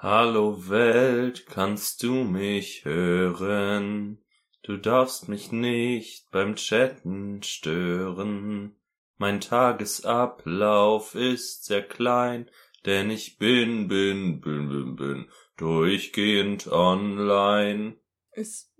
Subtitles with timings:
[0.00, 4.22] Hallo Welt, kannst du mich hören?
[4.62, 8.76] Du darfst mich nicht beim Chatten stören.
[9.16, 12.48] Mein Tagesablauf ist sehr klein,
[12.86, 17.98] denn ich bin, bin, bin, bin, bin durchgehend online.
[18.30, 18.72] Ist.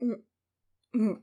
[0.00, 1.14] Ist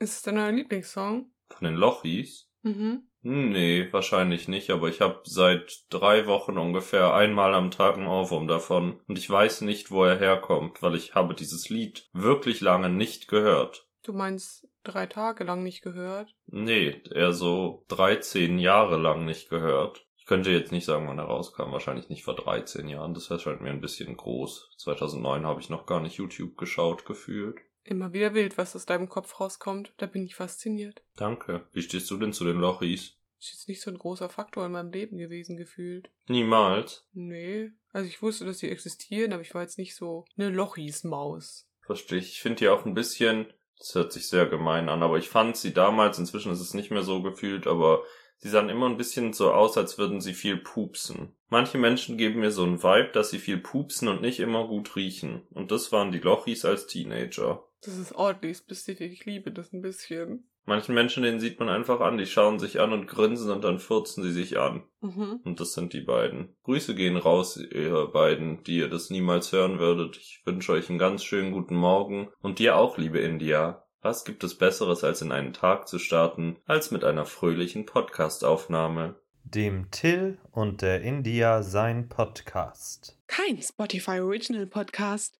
[0.00, 1.30] es dein neuer Lieblingssong?
[1.50, 2.50] Von den Lochis?
[2.62, 3.07] Mhm.
[3.22, 8.46] Nee, wahrscheinlich nicht, aber ich habe seit drei Wochen ungefähr einmal am Tag einen Ohrwurm
[8.46, 9.00] davon.
[9.08, 13.28] Und ich weiß nicht, wo er herkommt, weil ich habe dieses Lied wirklich lange nicht
[13.28, 13.88] gehört.
[14.04, 16.34] Du meinst drei Tage lang nicht gehört?
[16.46, 20.06] Nee, eher so 13 Jahre lang nicht gehört.
[20.16, 21.72] Ich könnte jetzt nicht sagen, wann er rauskam.
[21.72, 23.14] Wahrscheinlich nicht vor 13 Jahren.
[23.14, 24.74] Das erscheint mir ein bisschen groß.
[24.78, 27.58] 2009 habe ich noch gar nicht YouTube geschaut gefühlt.
[27.88, 29.94] Immer wieder wild, was aus deinem Kopf rauskommt.
[29.96, 31.00] Da bin ich fasziniert.
[31.16, 31.66] Danke.
[31.72, 33.14] Wie stehst du denn zu den Lochis?
[33.40, 36.10] Ist jetzt nicht so ein großer Faktor in meinem Leben gewesen gefühlt.
[36.26, 37.06] Niemals.
[37.14, 37.70] Nee.
[37.90, 41.66] Also ich wusste, dass sie existieren, aber ich war jetzt nicht so eine Lochis-Maus.
[41.80, 42.32] Verstehe ich.
[42.32, 43.46] Ich finde die auch ein bisschen,
[43.78, 46.90] das hört sich sehr gemein an, aber ich fand sie damals, inzwischen ist es nicht
[46.90, 48.02] mehr so gefühlt, aber
[48.36, 51.34] sie sahen immer ein bisschen so aus, als würden sie viel pupsen.
[51.48, 54.94] Manche Menschen geben mir so einen Vibe, dass sie viel pupsen und nicht immer gut
[54.94, 55.46] riechen.
[55.54, 57.64] Und das waren die Lochis als Teenager.
[57.82, 59.12] Das ist ordentlich spezifisch.
[59.12, 60.48] Ich liebe das ein bisschen.
[60.68, 63.78] Manchen Menschen, denen sieht man einfach an, die schauen sich an und grinsen und dann
[63.78, 64.82] furzen sie sich an.
[65.00, 65.40] Mhm.
[65.42, 66.54] Und das sind die beiden.
[66.64, 70.18] Grüße gehen raus, ihr beiden, die ihr das niemals hören würdet.
[70.18, 72.28] Ich wünsche euch einen ganz schönen guten Morgen.
[72.42, 73.86] Und dir auch, liebe India.
[74.02, 79.16] Was gibt es Besseres, als in einen Tag zu starten, als mit einer fröhlichen Podcastaufnahme?
[79.44, 83.18] Dem Till und der India sein Podcast.
[83.26, 85.38] Kein Spotify Original Podcast.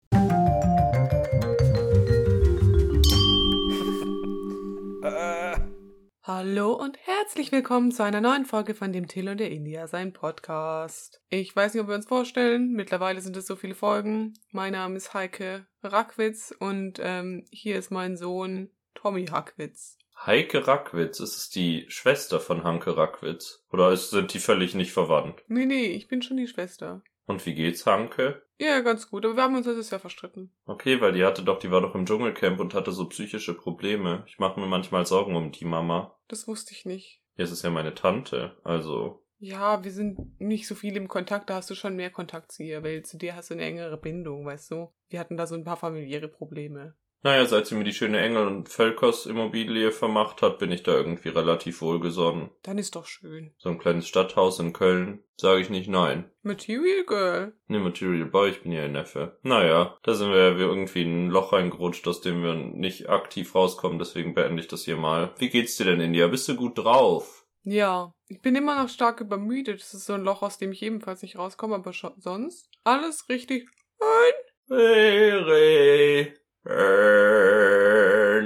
[6.29, 10.13] Hallo und herzlich willkommen zu einer neuen Folge von dem Till und der India, sein
[10.13, 11.23] Podcast.
[11.31, 12.73] Ich weiß nicht, ob wir uns vorstellen.
[12.73, 14.35] Mittlerweile sind es so viele Folgen.
[14.51, 19.97] Mein Name ist Heike Rackwitz und ähm, hier ist mein Sohn Tommy Hackwitz.
[20.27, 23.65] Heike Rackwitz, ist es die Schwester von Hanke Rackwitz?
[23.73, 25.43] Oder ist, sind die völlig nicht verwandt?
[25.49, 27.01] Nee, nee, ich bin schon die Schwester.
[27.29, 28.43] Und wie geht's Hanke?
[28.59, 30.51] Ja, ganz gut, aber wir haben uns letztes Jahr verstritten.
[30.65, 34.25] Okay, weil die hatte doch, die war doch im Dschungelcamp und hatte so psychische Probleme.
[34.27, 36.19] Ich mache mir manchmal Sorgen um die Mama.
[36.27, 37.23] Das wusste ich nicht.
[37.37, 39.23] Es ist ja meine Tante, also.
[39.39, 42.65] Ja, wir sind nicht so viel im Kontakt, da hast du schon mehr Kontakt zu
[42.65, 44.93] ihr, weil zu dir hast du eine engere Bindung, weißt du?
[45.09, 46.97] Wir hatten da so ein paar familiäre Probleme.
[47.23, 50.93] Naja, seit sie mir die schöne Engel- und Völkers Immobilie vermacht hat, bin ich da
[50.93, 52.51] irgendwie relativ wohlgesonnen.
[52.63, 53.53] Dann ist doch schön.
[53.59, 56.31] So ein kleines Stadthaus in Köln, sage ich nicht nein.
[56.43, 57.53] Material Girl.
[57.67, 59.39] Ne, Material Boy, ich bin ja ihr Neffe.
[59.43, 63.53] Naja, da sind wir ja irgendwie in ein Loch reingerutscht, aus dem wir nicht aktiv
[63.55, 65.35] rauskommen, deswegen beende ich das hier mal.
[65.39, 66.29] Wie geht's dir denn, India?
[66.29, 67.47] Bist du gut drauf?
[67.65, 69.81] Ja, ich bin immer noch stark übermüdet.
[69.81, 73.29] Das ist so ein Loch, aus dem ich ebenfalls nicht rauskomme, aber schon sonst alles
[73.29, 73.69] richtig
[73.99, 74.33] fein.
[74.71, 78.39] Hey, Burn.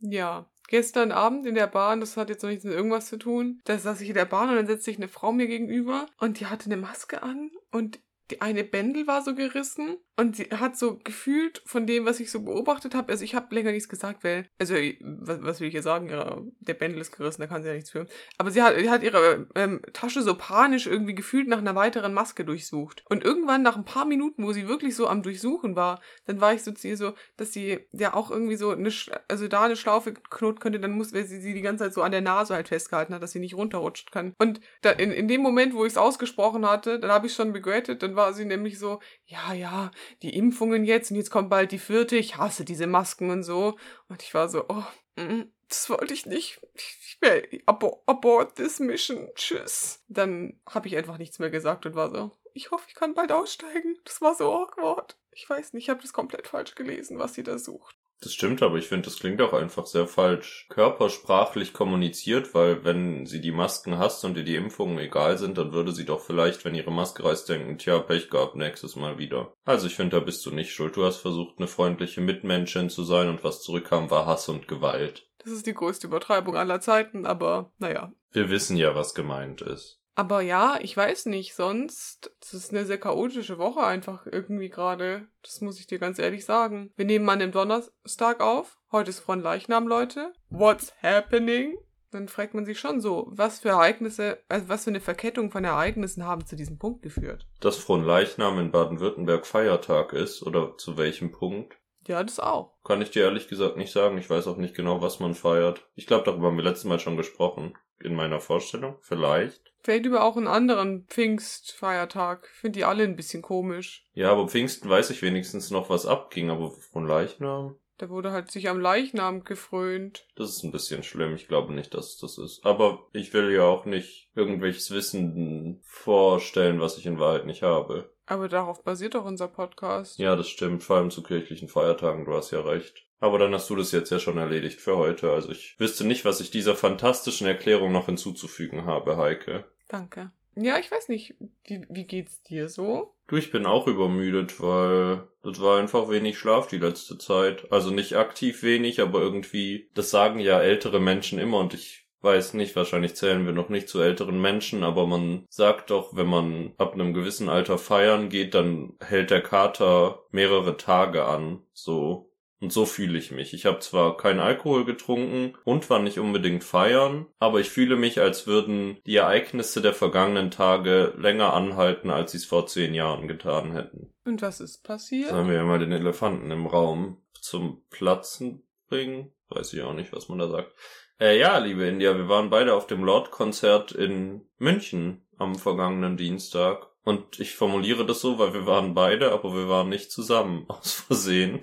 [0.00, 0.50] Ja.
[0.68, 3.78] Gestern Abend in der Bahn, das hat jetzt noch nichts mit irgendwas zu tun, da
[3.78, 6.46] saß ich in der Bahn und dann setzte sich eine Frau mir gegenüber und die
[6.46, 8.00] hatte eine Maske an und
[8.30, 12.30] die eine Bändel war so gerissen und sie hat so gefühlt von dem, was ich
[12.30, 15.72] so beobachtet habe, also ich habe länger nichts gesagt, weil, also was, was will ich
[15.72, 18.06] hier sagen, ja, der Bändel ist gerissen, da kann sie ja nichts für.
[18.38, 22.14] Aber sie hat, sie hat ihre ähm, Tasche so panisch irgendwie gefühlt nach einer weiteren
[22.14, 23.04] Maske durchsucht.
[23.08, 26.54] Und irgendwann nach ein paar Minuten, wo sie wirklich so am Durchsuchen war, dann war
[26.54, 28.90] ich so zu ihr so, dass sie ja auch irgendwie so eine,
[29.28, 32.02] also da eine Schlaufe knoten könnte, dann muss, weil sie sie die ganze Zeit so
[32.02, 34.34] an der Nase halt festgehalten hat, dass sie nicht runterrutschen kann.
[34.38, 37.52] Und da, in, in dem Moment, wo ich es ausgesprochen hatte, dann habe ich schon
[37.52, 39.90] regrettet, dann war sie nämlich so, ja, ja,
[40.22, 43.76] die Impfungen jetzt und jetzt kommt bald die vierte, ich hasse diese Masken und so.
[44.08, 44.84] Und ich war so, oh,
[45.20, 46.60] mm, das wollte ich nicht.
[46.74, 49.28] Ich will abort, this mission.
[49.34, 50.04] Tschüss.
[50.08, 53.32] Dann habe ich einfach nichts mehr gesagt und war so, ich hoffe, ich kann bald
[53.32, 53.98] aussteigen.
[54.04, 55.16] Das war so awkward.
[55.30, 57.96] Ich weiß nicht, ich habe das komplett falsch gelesen, was sie da sucht.
[58.22, 60.66] Das stimmt, aber ich finde, das klingt auch einfach sehr falsch.
[60.70, 65.72] Körpersprachlich kommuniziert, weil wenn sie die Masken hasst und ihr die Impfungen egal sind, dann
[65.72, 69.52] würde sie doch vielleicht, wenn ihre Maske reißt, denken, tja, Pech gehabt, nächstes Mal wieder.
[69.64, 70.96] Also ich finde, da bist du nicht schuld.
[70.96, 75.28] Du hast versucht, eine freundliche Mitmenschin zu sein und was zurückkam, war Hass und Gewalt.
[75.44, 78.12] Das ist die größte Übertreibung aller Zeiten, aber naja.
[78.32, 80.00] Wir wissen ja, was gemeint ist.
[80.16, 85.28] Aber ja, ich weiß nicht, sonst, das ist eine sehr chaotische Woche einfach irgendwie gerade.
[85.42, 86.90] Das muss ich dir ganz ehrlich sagen.
[86.96, 88.78] Wir nehmen an dem Donnerstag auf.
[88.90, 90.32] Heute ist Fronleichnam, Leute.
[90.48, 91.76] What's happening?
[92.12, 95.64] Dann fragt man sich schon so, was für Ereignisse, also was für eine Verkettung von
[95.64, 97.46] Ereignissen haben zu diesem Punkt geführt.
[97.60, 101.76] Dass Fronleichnam in Baden-Württemberg Feiertag ist oder zu welchem Punkt?
[102.06, 102.72] Ja, das auch.
[102.84, 104.16] Kann ich dir ehrlich gesagt nicht sagen.
[104.16, 105.86] Ich weiß auch nicht genau, was man feiert.
[105.94, 107.74] Ich glaube, darüber haben wir letztes Mal schon gesprochen.
[107.98, 108.96] In meiner Vorstellung.
[109.00, 109.72] Vielleicht.
[109.86, 112.48] Vielleicht über auch einen anderen Pfingstfeiertag.
[112.48, 114.04] Finde die alle ein bisschen komisch.
[114.14, 117.76] Ja, aber Pfingsten weiß ich wenigstens noch, was abging, aber von Leichnam?
[117.96, 120.26] Da wurde halt sich am Leichnam gefrönt.
[120.34, 121.36] Das ist ein bisschen schlimm.
[121.36, 122.66] Ich glaube nicht, dass das ist.
[122.66, 128.10] Aber ich will ja auch nicht irgendwelches Wissen vorstellen, was ich in Wahrheit nicht habe.
[128.26, 130.18] Aber darauf basiert doch unser Podcast.
[130.18, 130.82] Ja, das stimmt.
[130.82, 132.24] Vor allem zu kirchlichen Feiertagen.
[132.24, 133.06] Du hast ja recht.
[133.20, 135.30] Aber dann hast du das jetzt ja schon erledigt für heute.
[135.30, 139.64] Also ich wüsste nicht, was ich dieser fantastischen Erklärung noch hinzuzufügen habe, Heike.
[139.88, 140.30] Danke.
[140.54, 141.34] Ja, ich weiß nicht.
[141.64, 143.14] Wie, wie geht's dir so?
[143.26, 147.70] Du, ich bin auch übermüdet, weil das war einfach wenig Schlaf die letzte Zeit.
[147.70, 152.54] Also nicht aktiv wenig, aber irgendwie, das sagen ja ältere Menschen immer und ich weiß
[152.54, 156.72] nicht, wahrscheinlich zählen wir noch nicht zu älteren Menschen, aber man sagt doch, wenn man
[156.78, 162.30] ab einem gewissen Alter feiern geht, dann hält der Kater mehrere Tage an, so.
[162.60, 163.52] Und so fühle ich mich.
[163.52, 168.20] Ich habe zwar keinen Alkohol getrunken und war nicht unbedingt feiern, aber ich fühle mich,
[168.20, 173.28] als würden die Ereignisse der vergangenen Tage länger anhalten, als sie es vor zehn Jahren
[173.28, 174.12] getan hätten.
[174.24, 175.30] Und was ist passiert?
[175.30, 179.32] Sollen wir ja mal den Elefanten im Raum zum Platzen bringen?
[179.48, 180.72] Weiß ich auch nicht, was man da sagt.
[181.20, 186.88] Äh, ja, liebe India, wir waren beide auf dem Lord-Konzert in München am vergangenen Dienstag.
[187.06, 190.92] Und ich formuliere das so, weil wir waren beide, aber wir waren nicht zusammen, aus
[190.92, 191.60] Versehen.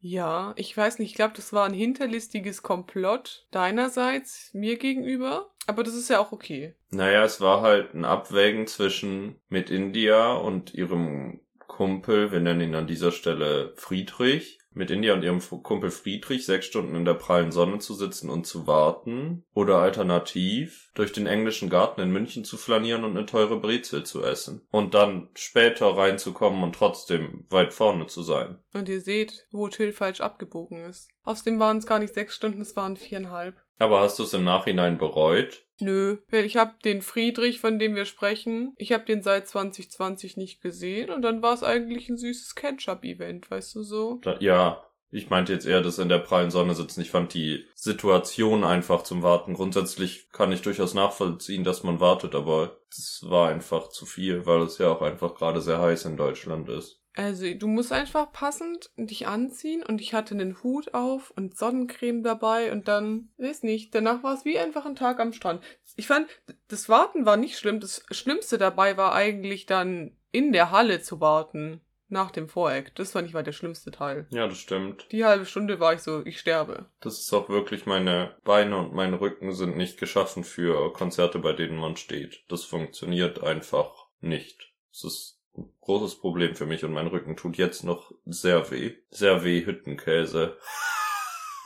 [0.00, 5.82] Ja, ich weiß nicht, ich glaube, das war ein hinterlistiges Komplott deinerseits mir gegenüber, aber
[5.82, 6.74] das ist ja auch okay.
[6.92, 12.74] Naja, es war halt ein Abwägen zwischen mit India und ihrem Kumpel, wir nennen ihn
[12.74, 17.52] an dieser Stelle Friedrich, mit India und ihrem Kumpel Friedrich sechs Stunden in der prallen
[17.52, 22.56] Sonne zu sitzen und zu warten oder alternativ durch den englischen Garten in München zu
[22.56, 28.06] flanieren und eine teure Brezel zu essen und dann später reinzukommen und trotzdem weit vorne
[28.06, 28.58] zu sein.
[28.72, 31.08] Und ihr seht, wo Till falsch abgebogen ist.
[31.24, 33.56] Außerdem waren es gar nicht sechs Stunden, es waren viereinhalb.
[33.78, 35.64] Aber hast du es im Nachhinein bereut?
[35.82, 40.62] Nö, ich habe den Friedrich, von dem wir sprechen, ich habe den seit 2020 nicht
[40.62, 44.20] gesehen und dann war es eigentlich ein süßes Ketchup-Event, weißt du so?
[44.38, 47.02] Ja, ich meinte jetzt eher das in der prallen Sonne sitzen.
[47.02, 49.52] Ich fand die Situation einfach zum Warten.
[49.52, 54.62] Grundsätzlich kann ich durchaus nachvollziehen, dass man wartet, aber es war einfach zu viel, weil
[54.62, 57.01] es ja auch einfach gerade sehr heiß in Deutschland ist.
[57.14, 62.22] Also, du musst einfach passend dich anziehen und ich hatte einen Hut auf und Sonnencreme
[62.22, 65.62] dabei und dann, weiß nicht, danach war es wie einfach ein Tag am Strand.
[65.96, 66.26] Ich fand,
[66.68, 67.80] das Warten war nicht schlimm.
[67.80, 71.80] Das Schlimmste dabei war eigentlich dann in der Halle zu warten.
[72.08, 72.94] Nach dem Voreck.
[72.94, 74.26] Das fand ich war der schlimmste Teil.
[74.28, 75.06] Ja, das stimmt.
[75.12, 76.90] Die halbe Stunde war ich so, ich sterbe.
[77.00, 81.54] Das ist auch wirklich, meine Beine und mein Rücken sind nicht geschaffen für Konzerte, bei
[81.54, 82.44] denen man steht.
[82.48, 84.74] Das funktioniert einfach nicht.
[84.90, 85.41] Es ist
[85.80, 88.94] großes Problem für mich und mein Rücken tut jetzt noch sehr weh.
[89.10, 90.56] Sehr weh Hüttenkäse.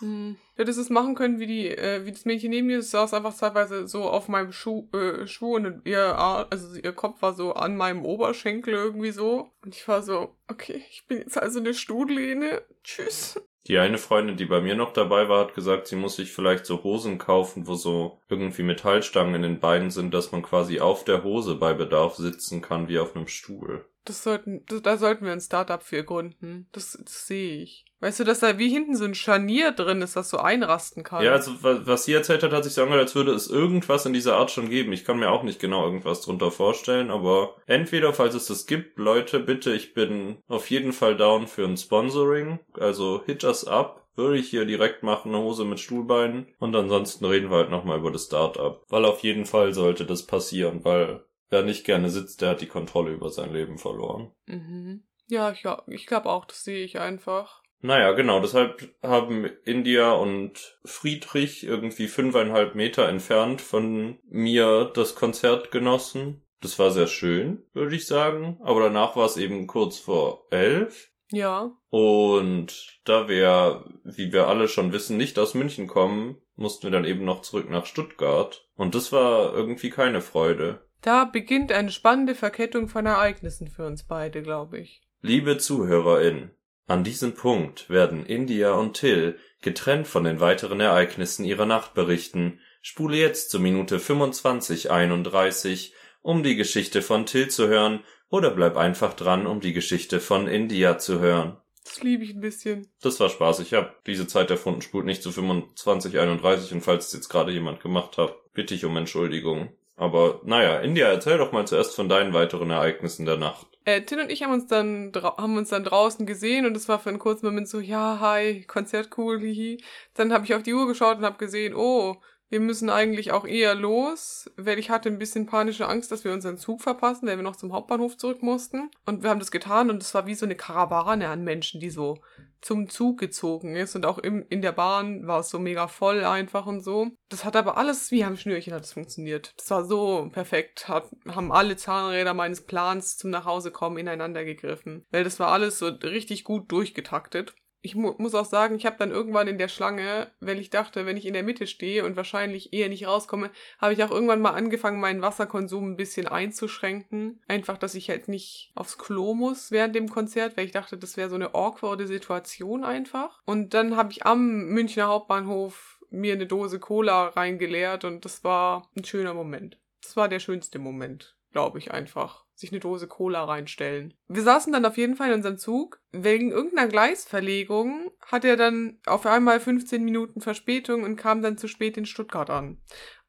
[0.01, 0.37] Hm.
[0.55, 3.15] Du hättest es machen können, wie die, äh, wie das Mädchen neben mir, das saß
[3.15, 7.55] einfach zeitweise so auf meinem Schuh, äh, Schuh und ihr, also ihr Kopf war so
[7.55, 9.51] an meinem Oberschenkel irgendwie so.
[9.63, 12.63] Und ich war so, okay, ich bin jetzt also eine Stuhllehne.
[12.83, 13.41] Tschüss.
[13.67, 16.67] Die eine Freundin, die bei mir noch dabei war, hat gesagt, sie muss sich vielleicht
[16.67, 21.05] so Hosen kaufen, wo so irgendwie Metallstangen in den Beinen sind, dass man quasi auf
[21.05, 23.85] der Hose bei Bedarf sitzen kann, wie auf einem Stuhl.
[24.05, 26.69] Das sollten, das, da sollten wir ein Startup für gründen.
[26.71, 27.86] Das, das sehe ich.
[28.01, 31.25] Weißt du, dass da wie hinten so ein Scharnier drin ist, das so einrasten kann?
[31.25, 34.05] Ja, also wa- was sie erzählt hat, hat sich so angehört, als würde es irgendwas
[34.05, 34.93] in dieser Art schon geben.
[34.93, 38.99] Ich kann mir auch nicht genau irgendwas drunter vorstellen, aber entweder, falls es das gibt,
[38.99, 42.59] Leute, bitte, ich bin auf jeden Fall down für ein Sponsoring.
[42.75, 44.03] Also hit us up.
[44.15, 46.47] Würde ich hier direkt machen, eine Hose mit Stuhlbeinen.
[46.59, 48.83] Und ansonsten reden wir halt nochmal über das Startup.
[48.89, 52.67] Weil auf jeden Fall sollte das passieren, weil wer nicht gerne sitzt, der hat die
[52.67, 54.33] Kontrolle über sein Leben verloren.
[54.47, 55.03] Mhm.
[55.29, 57.61] Ja, ich, ja, ich glaube auch, das sehe ich einfach.
[57.87, 65.71] Naja, genau, deshalb haben India und Friedrich irgendwie fünfeinhalb Meter entfernt von mir das Konzert
[65.71, 66.43] genossen.
[66.61, 68.59] Das war sehr schön, würde ich sagen.
[68.61, 71.13] Aber danach war es eben kurz vor elf.
[71.31, 71.77] Ja.
[71.89, 77.05] Und da wir, wie wir alle schon wissen, nicht aus München kommen, mussten wir dann
[77.05, 78.69] eben noch zurück nach Stuttgart.
[78.75, 80.81] Und das war irgendwie keine Freude.
[81.03, 85.03] Da beginnt eine spannende Verkettung von Ereignissen für uns beide, glaube ich.
[85.21, 86.51] Liebe ZuhörerInnen,
[86.87, 92.61] an diesem Punkt werden India und Till getrennt von den weiteren Ereignissen ihrer Nacht berichten.
[92.81, 99.15] Spule jetzt zur Minute 2531, um die Geschichte von Till zu hören, oder bleib einfach
[99.15, 101.57] dran, um die Geschichte von India zu hören.
[101.85, 102.89] Das liebe ich ein bisschen.
[103.01, 103.61] Das war Spaß.
[103.61, 107.81] Ich habe diese Zeit erfunden, spult nicht zu 2531 und falls es jetzt gerade jemand
[107.81, 109.73] gemacht hat, bitte ich um Entschuldigung.
[109.97, 113.67] Aber naja, India, erzähl doch mal zuerst von deinen weiteren Ereignissen der Nacht.
[113.87, 116.99] Äh, Tin und ich haben uns dann haben uns dann draußen gesehen und es war
[116.99, 119.79] für einen kurzen Moment so, ja, hi, Konzert cool, hihi.
[120.15, 122.17] Dann habe ich auf die Uhr geschaut und habe gesehen, oh,
[122.49, 126.33] Wir müssen eigentlich auch eher los, weil ich hatte ein bisschen panische Angst, dass wir
[126.33, 128.91] unseren Zug verpassen, weil wir noch zum Hauptbahnhof zurück mussten.
[129.05, 131.91] Und wir haben das getan und es war wie so eine Karawane an Menschen, die
[131.91, 132.19] so
[132.61, 133.97] zum Zug gezogen ist.
[133.97, 137.11] Und auch im, in der Bahn war es so mega voll einfach und so.
[137.29, 139.53] Das hat aber alles wie am Schnürchen hat es funktioniert.
[139.57, 140.89] Das war so perfekt.
[140.89, 145.05] Hat, haben alle Zahnräder meines Plans zum Nachhausekommen ineinander gegriffen.
[145.11, 148.97] Weil das war alles so richtig gut durchgetaktet ich mu muss auch sagen, ich habe
[148.99, 152.17] dann irgendwann in der Schlange, weil ich dachte, wenn ich in der Mitte stehe und
[152.17, 157.43] wahrscheinlich eher nicht rauskomme, habe ich auch irgendwann mal angefangen, meinen Wasserkonsum ein bisschen einzuschränken.
[157.49, 161.17] Einfach, dass ich halt nicht aufs Klo muss während dem Konzert, weil ich dachte, das
[161.17, 163.43] wäre so eine awkwarde Situation einfach.
[163.45, 168.91] Und dann habe ich am Münchner Hauptbahnhof mir eine Dose Cola reingeleert und das war
[168.97, 169.79] ein schöner Moment.
[170.03, 174.15] Das war der schönste Moment, glaube ich einfach sich eine Dose Cola reinstellen.
[174.29, 176.01] Wir saßen dann auf jeden Fall in unserem Zug.
[176.11, 181.69] Wegen irgendeiner Gleisverlegung hat er dann auf einmal 15 Minuten Verspätung und kam dann zu
[181.69, 182.79] spät in Stuttgart an.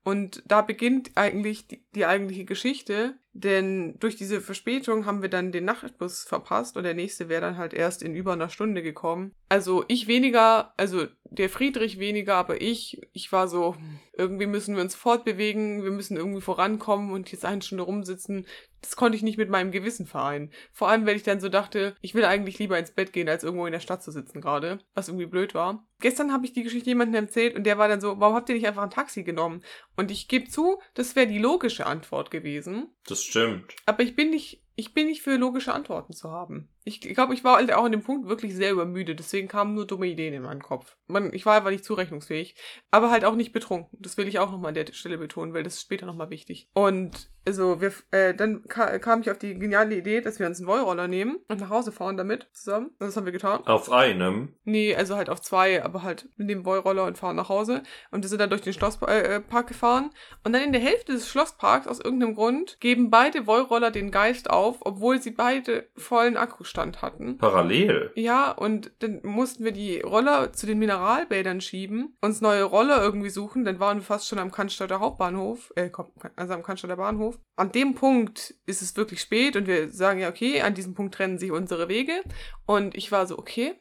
[0.08, 5.52] Und da beginnt eigentlich die, die, eigentliche Geschichte, denn durch diese Verspätung haben wir dann
[5.52, 9.34] den Nachtbus verpasst und der nächste wäre dann halt erst in über einer Stunde gekommen.
[9.50, 13.76] Also ich weniger, also der Friedrich weniger, aber ich, ich war so,
[14.14, 18.46] irgendwie müssen wir uns fortbewegen, wir müssen irgendwie vorankommen und jetzt eine Stunde rumsitzen,
[18.82, 20.52] das konnte ich nicht mit meinem Gewissen vereinen.
[20.72, 23.44] Vor allem, weil ich dann so dachte, ich will eigentlich lieber ins Bett gehen, als
[23.44, 25.86] irgendwo in der Stadt zu sitzen gerade, was irgendwie blöd war.
[26.00, 28.56] Gestern habe ich die Geschichte jemandem erzählt und der war dann so, warum habt ihr
[28.56, 29.64] nicht einfach ein Taxi genommen?
[29.96, 32.90] Und ich gebe zu, das wäre die logische Antwort gewesen.
[33.06, 33.76] Das stimmt.
[33.86, 36.70] Aber ich bin nicht, ich bin nicht für logische Antworten zu haben.
[36.88, 39.86] Ich glaube, ich war halt auch an dem Punkt wirklich sehr übermüdet, deswegen kamen nur
[39.86, 40.96] dumme Ideen in meinen Kopf.
[41.08, 42.56] Man, ich war einfach nicht zurechnungsfähig,
[42.92, 43.98] aber halt auch nicht betrunken.
[44.02, 46.70] Das will ich auch nochmal an der Stelle betonen, weil das ist später nochmal wichtig.
[46.74, 50.60] Und also wir, äh, dann ka kam ich auf die geniale Idee, dass wir uns
[50.60, 52.92] einen Wollroller nehmen und nach Hause fahren damit zusammen.
[53.00, 53.66] Das haben wir getan.
[53.66, 54.54] Auf einem?
[54.66, 57.84] Nee, also halt auf zwei, aber halt mit dem Wollroller und fahren nach Hause.
[58.12, 60.12] Und wir sind dann durch den Schlosspark äh, äh gefahren.
[60.44, 64.50] Und dann in der Hälfte des Schlossparks, aus irgendeinem Grund, geben beide Wollroller den Geist
[64.50, 66.36] auf, obwohl sie beide vollen
[66.78, 67.38] Akkustand hatten.
[67.38, 68.12] Parallel?
[68.16, 73.30] Ja, und dann mussten wir die Roller zu den Mineralbädern schieben, uns neue Roller irgendwie
[73.30, 73.66] suchen.
[73.66, 75.90] Dann waren wir fast schon am Cannstatter Hauptbahnhof, äh,
[76.36, 80.30] also am Cannstatter Bahnhof an dem Punkt ist es wirklich spät und wir sagen ja,
[80.30, 82.22] okay, an diesem Punkt trennen sich unsere Wege.
[82.66, 83.74] Und ich war so, okay,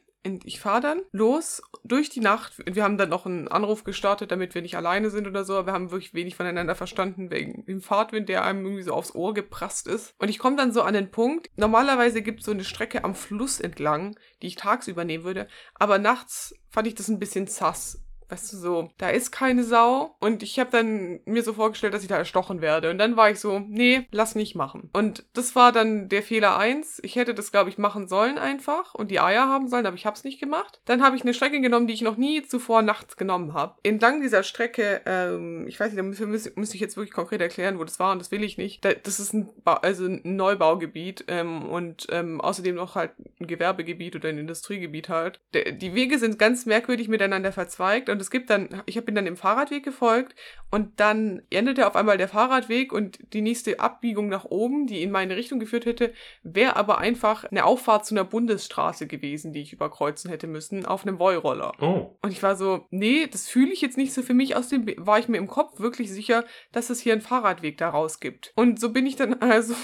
[0.43, 2.53] ich fahre dann los durch die Nacht.
[2.65, 5.55] Wir haben dann noch einen Anruf gestartet, damit wir nicht alleine sind oder so.
[5.55, 9.15] Aber wir haben wirklich wenig voneinander verstanden wegen dem Fahrtwind, der einem irgendwie so aufs
[9.15, 10.13] Ohr geprasst ist.
[10.17, 11.49] Und ich komme dann so an den Punkt.
[11.55, 15.47] Normalerweise gibt es so eine Strecke am Fluss entlang, die ich tagsüber nehmen würde.
[15.75, 20.15] Aber nachts fand ich das ein bisschen sass weißt du, so, da ist keine Sau.
[20.19, 22.89] Und ich habe dann mir so vorgestellt, dass ich da erstochen werde.
[22.89, 24.89] Und dann war ich so, nee, lass nicht machen.
[24.93, 26.99] Und das war dann der Fehler eins.
[27.03, 30.05] Ich hätte das, glaube ich, machen sollen einfach und die Eier haben sollen, aber ich
[30.05, 30.81] habe es nicht gemacht.
[30.85, 33.75] Dann habe ich eine Strecke genommen, die ich noch nie zuvor nachts genommen habe.
[33.83, 37.79] Entlang dieser Strecke, ähm, ich weiß nicht, da müsste müsst ich jetzt wirklich konkret erklären,
[37.79, 38.83] wo das war und das will ich nicht.
[38.83, 43.47] Da, das ist ein, ba also ein Neubaugebiet ähm, und ähm, außerdem noch halt ein
[43.47, 45.39] Gewerbegebiet oder ein Industriegebiet halt.
[45.53, 49.13] Die Wege sind ganz merkwürdig miteinander verzweigt und und es gibt dann, ich habe ihn
[49.13, 50.33] dann im Fahrradweg gefolgt
[50.71, 55.11] und dann endete auf einmal der Fahrradweg und die nächste Abbiegung nach oben, die in
[55.11, 59.71] meine Richtung geführt hätte, wäre aber einfach eine Auffahrt zu einer Bundesstraße gewesen, die ich
[59.71, 61.73] überkreuzen hätte müssen, auf einem Vollroller.
[61.79, 62.17] Oh.
[62.23, 64.55] Und ich war so, nee, das fühle ich jetzt nicht so für mich.
[64.55, 68.51] Außerdem war ich mir im Kopf wirklich sicher, dass es hier einen Fahrradweg daraus gibt.
[68.55, 69.75] Und so bin ich dann also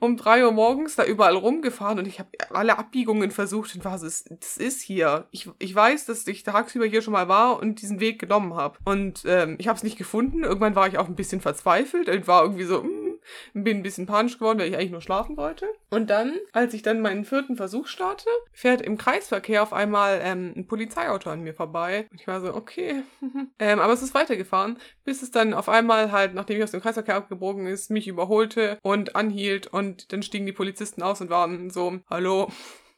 [0.00, 3.98] um drei Uhr morgens da überall rumgefahren und ich habe alle Abbiegungen versucht und war
[3.98, 5.28] so, das ist hier.
[5.30, 8.54] Ich, ich weiß, dass ich tagsüber hier schon mal war und und diesen Weg genommen
[8.54, 8.78] habe.
[8.84, 10.44] Und ähm, ich habe es nicht gefunden.
[10.44, 13.18] Irgendwann war ich auch ein bisschen verzweifelt und war irgendwie so, mm,
[13.54, 15.66] bin ein bisschen panisch geworden, weil ich eigentlich nur schlafen wollte.
[15.90, 20.52] Und dann, als ich dann meinen vierten Versuch starte, fährt im Kreisverkehr auf einmal ähm,
[20.56, 22.06] ein Polizeiauto an mir vorbei.
[22.10, 23.02] Und ich war so, okay.
[23.58, 26.82] ähm, aber es ist weitergefahren, bis es dann auf einmal halt, nachdem ich aus dem
[26.82, 29.68] Kreisverkehr abgebogen ist, mich überholte und anhielt.
[29.68, 32.48] Und dann stiegen die Polizisten aus und waren so, hallo,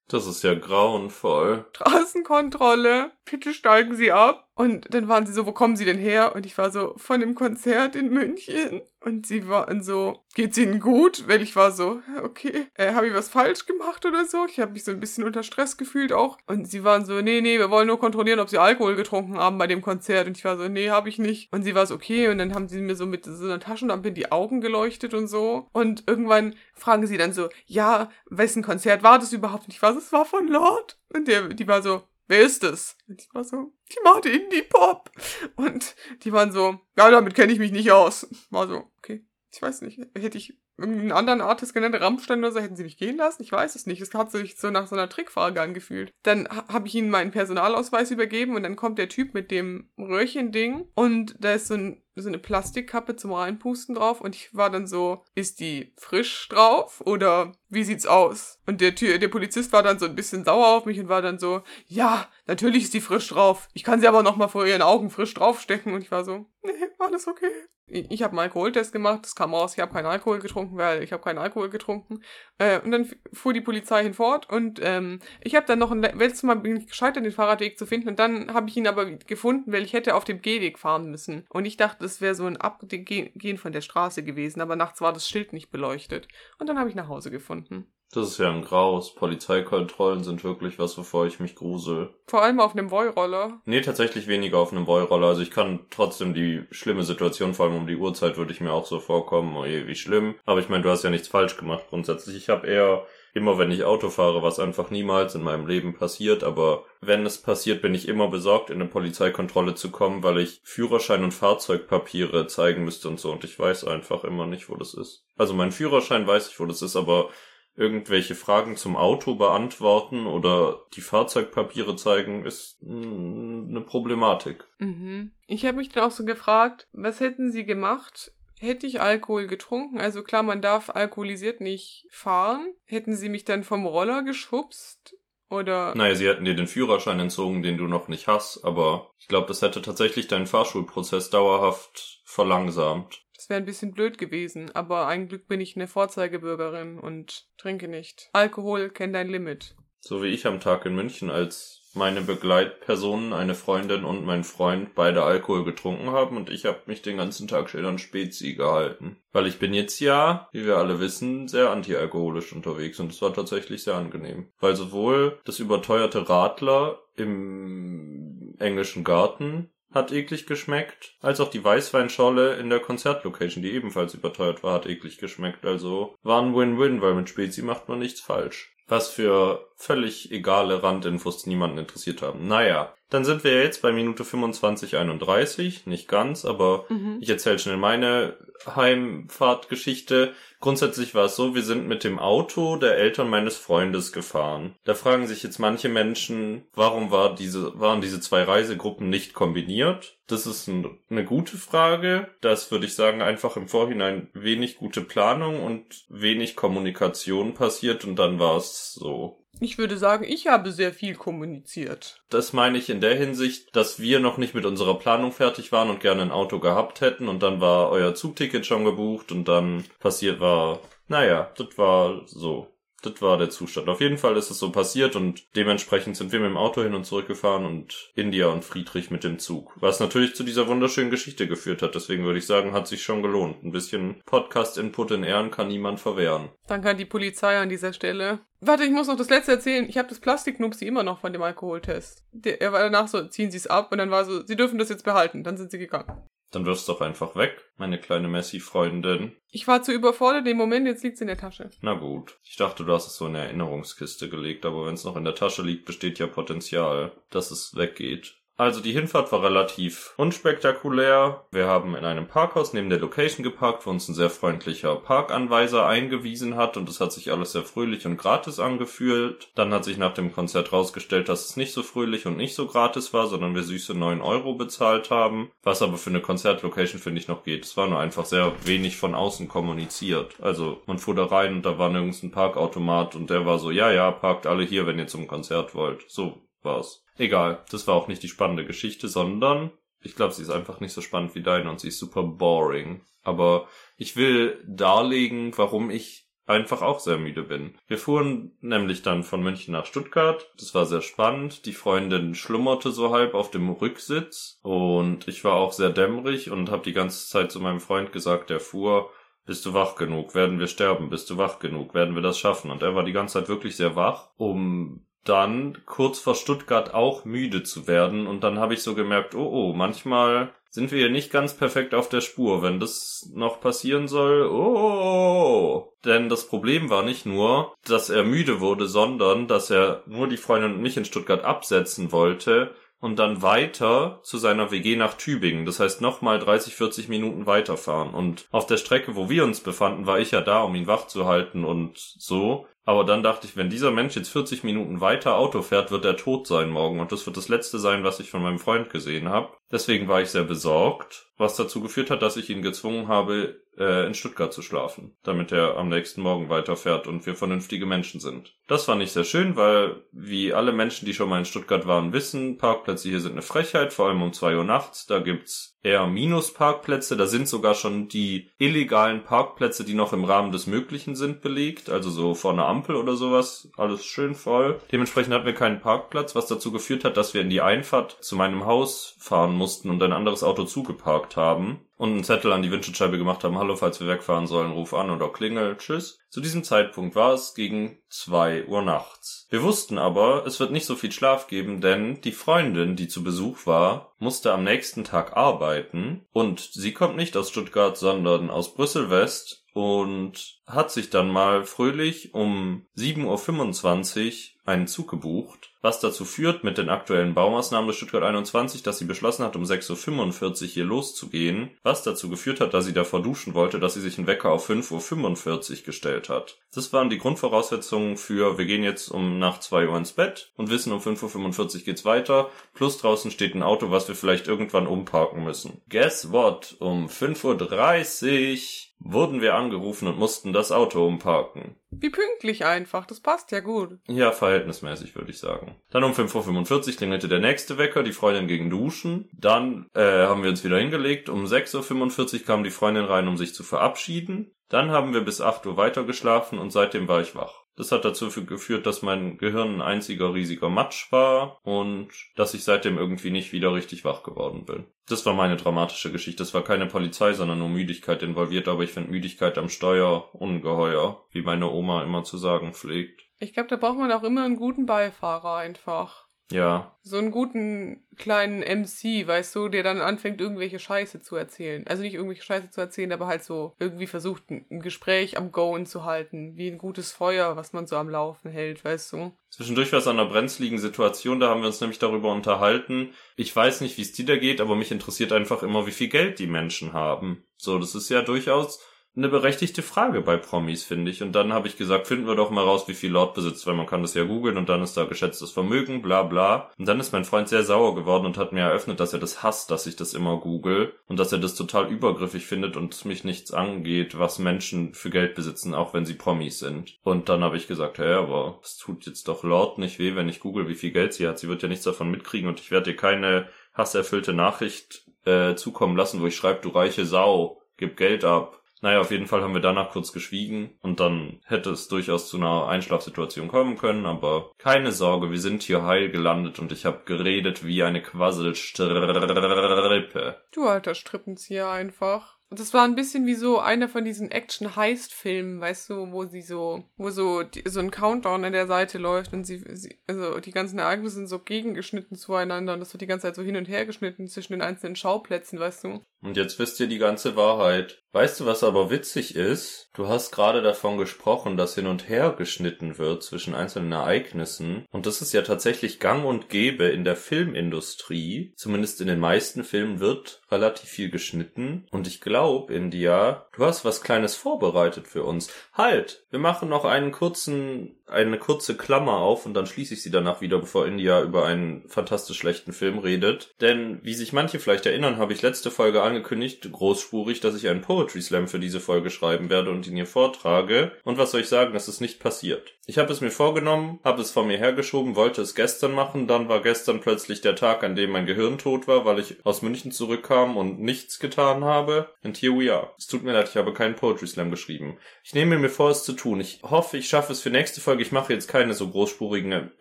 [0.08, 1.64] das ist ja grauenvoll.
[1.72, 3.12] Straßenkontrolle.
[3.24, 4.46] Bitte steigen Sie ab.
[4.54, 6.34] Und dann waren sie so, wo kommen Sie denn her?
[6.34, 8.82] Und ich war so, von dem Konzert in München.
[9.00, 11.26] Und sie waren so, geht's Ihnen gut?
[11.26, 14.46] Weil ich war so, okay, äh, habe ich was falsch gemacht oder so?
[14.46, 16.38] Ich habe mich so ein bisschen unter Stress gefühlt auch.
[16.46, 19.58] Und sie waren so, nee, nee, wir wollen nur kontrollieren, ob Sie Alkohol getrunken haben
[19.58, 20.26] bei dem Konzert.
[20.26, 21.50] Und ich war so, nee, habe ich nicht.
[21.52, 22.28] Und sie war so, okay.
[22.28, 25.28] Und dann haben sie mir so mit so einer Taschenlampe in die Augen geleuchtet und
[25.28, 25.68] so.
[25.72, 29.64] Und irgendwann fragen sie dann so, ja, wessen Konzert war das überhaupt?
[29.64, 30.98] Und ich war so, es war von Lord.
[31.14, 32.96] Und der, die war so, wer ist das?
[33.08, 35.10] Und ich war so, die macht Indie-Pop.
[35.56, 38.26] Und die waren so, ja, damit kenne ich mich nicht aus.
[38.50, 42.58] War so, okay, ich weiß nicht, hätte ich irgendeinen anderen Artist genannt, Rammstein oder so,
[42.60, 43.42] hätten sie mich gehen lassen?
[43.42, 44.00] Ich weiß es nicht.
[44.00, 46.10] Es hat sich so nach so einer Trickfrage angefühlt.
[46.22, 49.90] Dann ha- habe ich ihnen meinen Personalausweis übergeben und dann kommt der Typ mit dem
[49.98, 54.70] Röhrchen-Ding und da ist so, ein, so eine Plastikkappe zum Reinpusten drauf und ich war
[54.70, 58.58] dann so, ist die frisch drauf oder wie sieht's aus?
[58.66, 61.22] Und der, Tür, der Polizist war dann so ein bisschen sauer auf mich und war
[61.22, 63.68] dann so, ja, natürlich ist die frisch drauf.
[63.72, 66.46] Ich kann sie aber noch mal vor ihren Augen frisch draufstecken und ich war so,
[66.62, 67.50] nee, alles okay.
[67.86, 71.02] Ich, ich habe einen Alkoholtest gemacht, es kam raus, ich habe keinen Alkohol getrunken, weil
[71.02, 72.22] ich habe keinen Alkohol getrunken.
[72.58, 76.14] Äh, und dann fuhr die Polizei hinfort und ähm, ich habe dann noch ein le-
[76.16, 79.06] letztes Mal bin ich gescheitert, den Fahrradweg zu finden und dann habe ich ihn aber
[79.06, 81.44] gefunden, weil ich hätte auf dem Gehweg fahren müssen.
[81.48, 85.12] Und ich dachte, das wäre so ein Abgehen von der Straße gewesen, aber nachts war
[85.12, 86.28] das Schild nicht beleuchtet.
[86.58, 87.86] Und dann habe ich nach Hause gefunden.
[88.12, 89.14] Das ist ja ein Graus.
[89.14, 92.14] Polizeikontrollen sind wirklich was, wovor ich mich grusel.
[92.26, 93.62] Vor allem auf einem Voy-Roller.
[93.64, 95.28] Nee, tatsächlich weniger auf einem Boyroller.
[95.28, 98.72] Also ich kann trotzdem die schlimme Situation, vor allem um die Uhrzeit, würde ich mir
[98.72, 100.34] auch so vorkommen, oh je, wie schlimm.
[100.44, 102.36] Aber ich meine, du hast ja nichts falsch gemacht grundsätzlich.
[102.36, 106.44] Ich habe eher immer, wenn ich Auto fahre, was einfach niemals in meinem Leben passiert,
[106.44, 110.60] aber wenn es passiert, bin ich immer besorgt, in eine Polizeikontrolle zu kommen, weil ich
[110.64, 114.94] Führerschein und Fahrzeugpapiere zeigen müsste und so und ich weiß einfach immer nicht, wo das
[114.94, 115.24] ist.
[115.36, 117.30] Also mein Führerschein weiß ich, wo das ist, aber
[117.74, 124.64] irgendwelche Fragen zum Auto beantworten oder die Fahrzeugpapiere zeigen, ist mm, eine Problematik.
[124.78, 125.32] Mhm.
[125.46, 128.32] Ich habe mich dann auch so gefragt, was hätten sie gemacht?
[128.62, 130.00] Hätte ich Alkohol getrunken?
[130.00, 132.72] Also klar, man darf alkoholisiert nicht fahren.
[132.84, 135.16] Hätten sie mich dann vom Roller geschubst?
[135.50, 139.26] Oder Naja, sie hätten dir den Führerschein entzogen, den du noch nicht hast, aber ich
[139.28, 143.24] glaube, das hätte tatsächlich deinen Fahrschulprozess dauerhaft verlangsamt.
[143.34, 144.70] das wäre ein bisschen blöd gewesen.
[144.74, 148.30] Aber ein Glück bin ich eine Vorzeigebürgerin und trinke nicht.
[148.32, 149.74] Alkohol kennt dein Limit.
[149.98, 154.94] So wie ich am Tag in München, als meine Begleitpersonen, eine Freundin und mein Freund,
[154.94, 159.18] beide Alkohol getrunken haben und ich habe mich den ganzen Tag schön an Spezi gehalten.
[159.32, 163.34] Weil ich bin jetzt ja, wie wir alle wissen, sehr antialkoholisch unterwegs und es war
[163.34, 164.48] tatsächlich sehr angenehm.
[164.60, 172.54] Weil sowohl das überteuerte Radler im englischen Garten hat eklig geschmeckt, als auch die Weißweinschorle
[172.54, 175.66] in der Konzertlocation, die ebenfalls überteuert war, hat eklig geschmeckt.
[175.66, 178.74] Also war ein Win-Win, weil mit Spezi macht man nichts falsch.
[178.88, 182.46] Was für völlig egale Randinfos, die niemanden interessiert haben.
[182.46, 185.86] Naja, dann sind wir jetzt bei Minute 25,31.
[185.86, 187.18] Nicht ganz, aber Mhm.
[187.20, 190.32] ich erzähle schnell meine Heimfahrtgeschichte.
[190.60, 194.76] Grundsätzlich war es so, wir sind mit dem Auto der Eltern meines Freundes gefahren.
[194.84, 200.16] Da fragen sich jetzt manche Menschen, warum war diese, waren diese zwei Reisegruppen nicht kombiniert?
[200.28, 202.28] Das ist ein, eine gute Frage.
[202.40, 208.16] Das würde ich sagen, einfach im Vorhinein wenig gute Planung und wenig Kommunikation passiert und
[208.16, 209.41] dann war es so.
[209.60, 212.22] Ich würde sagen, ich habe sehr viel kommuniziert.
[212.30, 215.90] Das meine ich in der Hinsicht, dass wir noch nicht mit unserer Planung fertig waren
[215.90, 219.84] und gerne ein Auto gehabt hätten und dann war euer Zugticket schon gebucht und dann
[220.00, 222.71] passiert war, naja, das war so.
[223.02, 223.88] Das war der Zustand.
[223.88, 226.94] Auf jeden Fall ist es so passiert und dementsprechend sind wir mit dem Auto hin
[226.94, 229.72] und zurück gefahren und India und Friedrich mit dem Zug.
[229.76, 231.94] Was natürlich zu dieser wunderschönen Geschichte geführt hat.
[231.94, 233.62] Deswegen würde ich sagen, hat sich schon gelohnt.
[233.62, 236.50] Ein bisschen Podcast-Input in Ehren kann niemand verwehren.
[236.68, 238.40] Danke an die Polizei an dieser Stelle.
[238.60, 239.88] Warte, ich muss noch das letzte erzählen.
[239.88, 242.22] Ich habe das Plastiknupsi immer noch von dem Alkoholtest.
[242.44, 244.88] Er war danach so, ziehen Sie es ab und dann war so, Sie dürfen das
[244.88, 245.42] jetzt behalten.
[245.42, 246.22] Dann sind sie gegangen.
[246.52, 249.34] Dann wirf's doch einfach weg, meine kleine Messi-Freundin.
[249.50, 251.70] Ich war zu überfordert im Moment, jetzt liegt's in der Tasche.
[251.80, 252.38] Na gut.
[252.44, 255.24] Ich dachte, du hast es so in der Erinnerungskiste gelegt, aber wenn es noch in
[255.24, 258.36] der Tasche liegt, besteht ja Potenzial, dass es weggeht.
[258.62, 261.44] Also die Hinfahrt war relativ unspektakulär.
[261.50, 265.84] Wir haben in einem Parkhaus neben der Location geparkt, wo uns ein sehr freundlicher Parkanweiser
[265.84, 269.50] eingewiesen hat und es hat sich alles sehr fröhlich und gratis angefühlt.
[269.56, 272.68] Dann hat sich nach dem Konzert rausgestellt, dass es nicht so fröhlich und nicht so
[272.68, 275.50] gratis war, sondern wir süße 9 Euro bezahlt haben.
[275.64, 277.64] Was aber für eine Konzertlocation finde ich noch geht.
[277.64, 280.36] Es war nur einfach sehr wenig von außen kommuniziert.
[280.40, 283.72] Also man fuhr da rein und da war nirgends ein Parkautomat und der war so,
[283.72, 286.04] ja, ja, parkt alle hier, wenn ihr zum Konzert wollt.
[286.06, 287.04] So war's.
[287.16, 289.70] Egal, das war auch nicht die spannende Geschichte, sondern
[290.00, 293.02] ich glaube, sie ist einfach nicht so spannend wie deine und sie ist super boring.
[293.22, 297.76] Aber ich will darlegen, warum ich einfach auch sehr müde bin.
[297.86, 300.50] Wir fuhren nämlich dann von München nach Stuttgart.
[300.58, 301.66] Das war sehr spannend.
[301.66, 306.70] Die Freundin schlummerte so halb auf dem Rücksitz und ich war auch sehr dämmerig und
[306.70, 309.10] habe die ganze Zeit zu meinem Freund gesagt, der fuhr,
[309.44, 310.34] bist du wach genug?
[310.34, 311.10] Werden wir sterben?
[311.10, 311.94] Bist du wach genug?
[311.94, 312.70] Werden wir das schaffen?
[312.70, 317.24] Und er war die ganze Zeit wirklich sehr wach, um dann kurz vor Stuttgart auch
[317.24, 318.26] müde zu werden.
[318.26, 321.94] Und dann habe ich so gemerkt, oh oh, manchmal sind wir hier nicht ganz perfekt
[321.94, 322.62] auf der Spur.
[322.62, 325.92] Wenn das noch passieren soll, oh.
[326.04, 330.38] Denn das Problem war nicht nur, dass er müde wurde, sondern dass er nur die
[330.38, 335.66] Freundin und mich in Stuttgart absetzen wollte und dann weiter zu seiner WG nach Tübingen.
[335.66, 338.14] Das heißt nochmal 30, 40 Minuten weiterfahren.
[338.14, 341.08] Und auf der Strecke, wo wir uns befanden, war ich ja da, um ihn wach
[341.08, 342.66] zu halten und so.
[342.84, 346.16] Aber dann dachte ich, wenn dieser Mensch jetzt 40 Minuten weiter Auto fährt, wird er
[346.16, 346.98] tot sein morgen.
[346.98, 349.50] Und das wird das letzte sein, was ich von meinem Freund gesehen habe.
[349.70, 354.06] Deswegen war ich sehr besorgt, was dazu geführt hat, dass ich ihn gezwungen habe, äh,
[354.06, 358.54] in Stuttgart zu schlafen, damit er am nächsten Morgen weiterfährt und wir vernünftige Menschen sind.
[358.66, 362.12] Das war nicht sehr schön, weil, wie alle Menschen, die schon mal in Stuttgart waren,
[362.12, 365.06] wissen, Parkplätze hier sind eine Frechheit, vor allem um zwei Uhr nachts.
[365.06, 367.16] Da gibt's eher Minusparkplätze.
[367.16, 371.90] Da sind sogar schon die illegalen Parkplätze, die noch im Rahmen des Möglichen sind, belegt.
[371.90, 373.70] Also so vor einer Ampel oder sowas.
[373.76, 374.80] Alles schön voll.
[374.90, 378.34] Dementsprechend hatten wir keinen Parkplatz, was dazu geführt hat, dass wir in die Einfahrt zu
[378.34, 382.72] meinem Haus fahren mussten und ein anderes Auto zugeparkt haben und einen Zettel an die
[382.72, 386.18] Windschutzscheibe gemacht haben, hallo, falls wir wegfahren sollen, ruf an oder klingel, tschüss.
[386.30, 389.46] Zu diesem Zeitpunkt war es gegen zwei Uhr nachts.
[389.50, 393.22] Wir wussten aber, es wird nicht so viel Schlaf geben, denn die Freundin, die zu
[393.22, 398.74] Besuch war, musste am nächsten Tag arbeiten und sie kommt nicht aus Stuttgart, sondern aus
[398.74, 405.98] Brüssel West und hat sich dann mal fröhlich um 7.25 Uhr einen Zug gebucht was
[405.98, 410.62] dazu führt mit den aktuellen Baumaßnahmen des Stuttgart 21, dass sie beschlossen hat, um 6.45
[410.62, 414.16] Uhr hier loszugehen, was dazu geführt hat, dass sie davor duschen wollte, dass sie sich
[414.16, 416.58] einen Wecker auf 5.45 Uhr gestellt hat.
[416.74, 420.70] Das waren die Grundvoraussetzungen für, wir gehen jetzt um nach 2 Uhr ins Bett und
[420.70, 424.86] wissen, um 5.45 Uhr geht's weiter, plus draußen steht ein Auto, was wir vielleicht irgendwann
[424.86, 425.82] umparken müssen.
[425.90, 426.76] Guess what?
[426.80, 431.76] Um 5.30 Uhr wurden wir angerufen und mussten das Auto umparken.
[431.90, 433.98] Wie pünktlich einfach, das passt ja gut.
[434.06, 435.76] Ja, verhältnismäßig würde ich sagen.
[435.90, 439.28] Dann um 5.45 Uhr klingelte der nächste Wecker, die Freundin ging duschen.
[439.32, 441.28] Dann äh, haben wir uns wieder hingelegt.
[441.28, 444.52] Um 6.45 Uhr kam die Freundin rein, um sich zu verabschieden.
[444.72, 447.60] Dann haben wir bis 8 Uhr weitergeschlafen und seitdem war ich wach.
[447.76, 452.64] Das hat dazu geführt, dass mein Gehirn ein einziger riesiger Matsch war und dass ich
[452.64, 454.86] seitdem irgendwie nicht wieder richtig wach geworden bin.
[455.06, 456.42] Das war meine dramatische Geschichte.
[456.42, 461.22] Es war keine Polizei, sondern nur Müdigkeit involviert, aber ich finde Müdigkeit am Steuer ungeheuer,
[461.32, 463.26] wie meine Oma immer zu sagen pflegt.
[463.40, 466.28] Ich glaube, da braucht man auch immer einen guten Beifahrer einfach.
[466.52, 466.96] Ja.
[467.02, 471.84] So einen guten kleinen MC, weißt du, der dann anfängt, irgendwelche Scheiße zu erzählen.
[471.86, 475.86] Also nicht irgendwelche Scheiße zu erzählen, aber halt so irgendwie versucht, ein Gespräch am Goen
[475.86, 476.56] zu halten.
[476.56, 479.32] Wie ein gutes Feuer, was man so am Laufen hält, weißt du.
[479.50, 483.10] Zwischendurch war es an einer brenzligen Situation, da haben wir uns nämlich darüber unterhalten.
[483.36, 486.08] Ich weiß nicht, wie es dir da geht, aber mich interessiert einfach immer, wie viel
[486.08, 487.44] Geld die Menschen haben.
[487.56, 488.80] So, das ist ja durchaus
[489.14, 491.22] eine berechtigte Frage bei Promis, finde ich.
[491.22, 493.74] Und dann habe ich gesagt, finden wir doch mal raus, wie viel Lord besitzt, weil
[493.74, 496.70] man kann das ja googeln und dann ist da geschätztes Vermögen, bla bla.
[496.78, 499.42] Und dann ist mein Freund sehr sauer geworden und hat mir eröffnet, dass er das
[499.42, 503.22] hasst, dass ich das immer google und dass er das total übergriffig findet und mich
[503.22, 506.98] nichts angeht, was Menschen für Geld besitzen, auch wenn sie Promis sind.
[507.02, 510.30] Und dann habe ich gesagt, hey, aber es tut jetzt doch Lord nicht weh, wenn
[510.30, 511.38] ich google, wie viel Geld sie hat.
[511.38, 515.98] Sie wird ja nichts davon mitkriegen und ich werde ihr keine hasserfüllte Nachricht äh, zukommen
[515.98, 519.54] lassen, wo ich schreibe, du reiche Sau, gib Geld ab naja, auf jeden Fall haben
[519.54, 524.50] wir danach kurz geschwiegen und dann hätte es durchaus zu einer Einschlafsituation kommen können, aber
[524.58, 530.36] keine Sorge, wir sind hier heil gelandet und ich habe geredet wie eine Quasselstrippe.
[530.52, 532.31] Du alter Strippenzieher einfach.
[532.52, 536.42] Und das war ein bisschen wie so einer von diesen Action-Heist-Filmen, weißt du, wo sie
[536.42, 540.38] so, wo so, die, so ein Countdown an der Seite läuft und sie, sie, also
[540.38, 543.56] die ganzen Ereignisse sind so gegengeschnitten zueinander und das wird die ganze Zeit so hin
[543.56, 546.04] und her geschnitten zwischen den einzelnen Schauplätzen, weißt du.
[546.20, 548.02] Und jetzt wisst ihr die ganze Wahrheit.
[548.12, 549.88] Weißt du, was aber witzig ist?
[549.94, 554.84] Du hast gerade davon gesprochen, dass hin und her geschnitten wird zwischen einzelnen Ereignissen.
[554.90, 558.52] Und das ist ja tatsächlich gang und gäbe in der Filmindustrie.
[558.54, 561.86] Zumindest in den meisten Filmen wird relativ viel geschnitten.
[561.90, 565.50] Und ich glaube, India, du hast was Kleines vorbereitet für uns.
[565.74, 566.24] Halt!
[566.30, 570.40] Wir machen noch einen kurzen eine kurze Klammer auf und dann schließe ich sie danach
[570.40, 573.54] wieder, bevor India über einen fantastisch schlechten Film redet.
[573.60, 577.80] Denn, wie sich manche vielleicht erinnern, habe ich letzte Folge angekündigt, großspurig, dass ich einen
[577.80, 580.92] Poetry Slam für diese Folge schreiben werde und ihn hier vortrage.
[581.04, 582.74] Und was soll ich sagen, es ist nicht passiert.
[582.86, 586.48] Ich habe es mir vorgenommen, habe es vor mir hergeschoben, wollte es gestern machen, dann
[586.48, 589.92] war gestern plötzlich der Tag, an dem mein Gehirn tot war, weil ich aus München
[589.92, 592.08] zurückkam und nichts getan habe.
[592.24, 592.90] And here we are.
[592.98, 594.98] Es tut mir leid, ich habe keinen Poetry Slam geschrieben.
[595.22, 596.40] Ich nehme mir vor, es zu tun.
[596.40, 598.01] Ich hoffe, ich schaffe es für nächste Folge.
[598.02, 599.80] Ich mache jetzt keine so großspurigen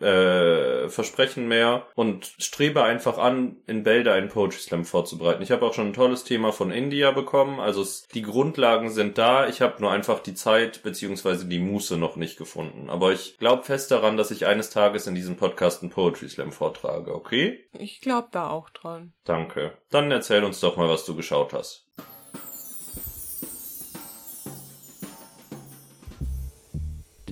[0.00, 5.42] äh, Versprechen mehr und strebe einfach an, in Bälde einen Poetry Slam vorzubereiten.
[5.42, 7.58] Ich habe auch schon ein tolles Thema von India bekommen.
[7.58, 9.48] Also es, die Grundlagen sind da.
[9.48, 12.90] Ich habe nur einfach die Zeit beziehungsweise die Muße noch nicht gefunden.
[12.90, 16.52] Aber ich glaube fest daran, dass ich eines Tages in diesem Podcast einen Poetry Slam
[16.52, 17.58] vortrage, okay?
[17.76, 19.14] Ich glaube da auch dran.
[19.24, 19.72] Danke.
[19.90, 21.88] Dann erzähl uns doch mal, was du geschaut hast.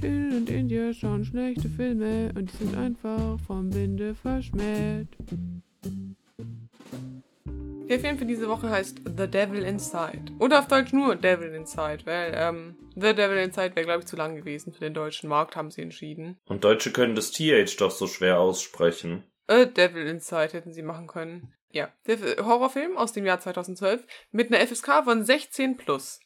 [0.01, 5.09] Till und India schauen schlechte Filme und die sind einfach vom Winde verschmäht.
[7.89, 10.33] Der Film für diese Woche heißt The Devil Inside.
[10.39, 14.17] Oder auf Deutsch nur Devil Inside, weil ähm, The Devil Inside wäre, glaube ich, zu
[14.17, 16.39] lang gewesen für den deutschen Markt, haben sie entschieden.
[16.47, 19.25] Und Deutsche können das TH doch so schwer aussprechen.
[19.49, 21.53] A Devil Inside hätten sie machen können.
[21.73, 26.21] Ja, der Horrorfilm aus dem Jahr 2012 mit einer FSK von 16 plus.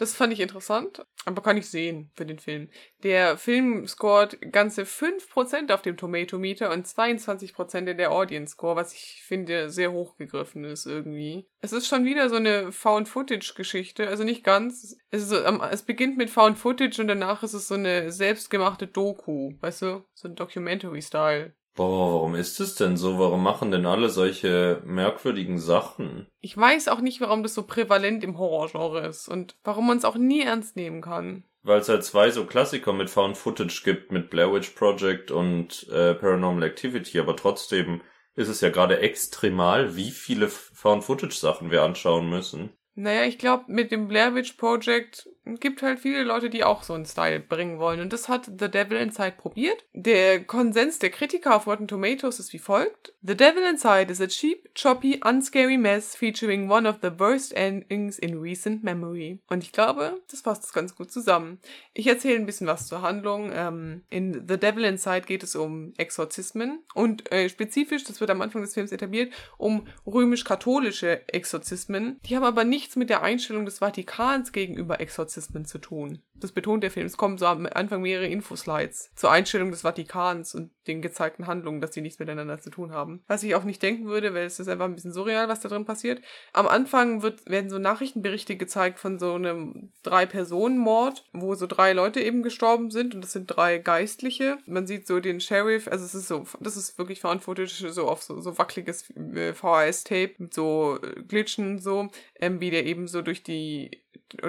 [0.00, 2.70] Das fand ich interessant, aber kann ich sehen für den Film.
[3.02, 8.94] Der Film scored ganze 5% auf dem Tomatometer und 22% in der Audience Score, was
[8.94, 11.46] ich finde sehr hochgegriffen ist irgendwie.
[11.60, 14.96] Es ist schon wieder so eine Found-Footage-Geschichte, also nicht ganz.
[15.10, 19.82] Es, so, es beginnt mit Found-Footage und danach ist es so eine selbstgemachte Doku, weißt
[19.82, 20.04] du?
[20.14, 21.52] So ein Documentary-Style.
[21.74, 23.18] Boah, warum ist es denn so?
[23.18, 26.26] Warum machen denn alle solche merkwürdigen Sachen?
[26.40, 30.04] Ich weiß auch nicht, warum das so prävalent im Horrorgenre ist und warum man es
[30.04, 31.44] auch nie ernst nehmen kann.
[31.62, 35.86] Weil es halt zwei so Klassiker mit Found Footage gibt, mit Blair Witch Project und
[35.90, 38.00] äh, Paranormal Activity, aber trotzdem
[38.34, 42.70] ist es ja gerade extremal, wie viele Found Footage Sachen wir anschauen müssen.
[42.94, 46.94] Naja, ich glaube, mit dem Blair Witch Project gibt halt viele Leute, die auch so
[46.94, 48.00] einen Style bringen wollen.
[48.00, 49.84] Und das hat The Devil Inside probiert.
[49.92, 53.12] Der Konsens der Kritiker auf Rotten Tomatoes ist wie folgt.
[53.22, 58.18] The Devil Inside is a cheap, choppy, unscary mess featuring one of the worst endings
[58.18, 59.40] in recent memory.
[59.48, 61.58] Und ich glaube, das fasst es ganz gut zusammen.
[61.94, 63.50] Ich erzähle ein bisschen was zur Handlung.
[63.52, 68.42] Ähm, in The Devil Inside geht es um Exorzismen und äh, spezifisch, das wird am
[68.42, 72.20] Anfang des Films etabliert, um römisch-katholische Exorzismen.
[72.24, 76.22] Die haben aber nichts mit der Einstellung des Vatikans gegenüber Exorzismen Exorzismen zu tun.
[76.34, 77.06] Das betont der Film.
[77.06, 81.80] Es kommen so am Anfang mehrere Infoslides zur Einstellung des Vatikans und den gezeigten Handlungen,
[81.80, 83.22] dass die nichts miteinander zu tun haben.
[83.26, 85.68] Was ich auch nicht denken würde, weil es ist einfach ein bisschen surreal, was da
[85.68, 86.22] drin passiert.
[86.52, 92.20] Am Anfang wird, werden so Nachrichtenberichte gezeigt von so einem Drei-Personen-Mord, wo so drei Leute
[92.20, 94.58] eben gestorben sind und das sind drei Geistliche.
[94.66, 98.22] Man sieht so den Sheriff, also es ist so, das ist wirklich verantwortlich so auf
[98.22, 102.08] so, so wackeliges äh, VHS-Tape mit so äh, Glitchen so,
[102.40, 103.99] ähm, wie der eben so durch die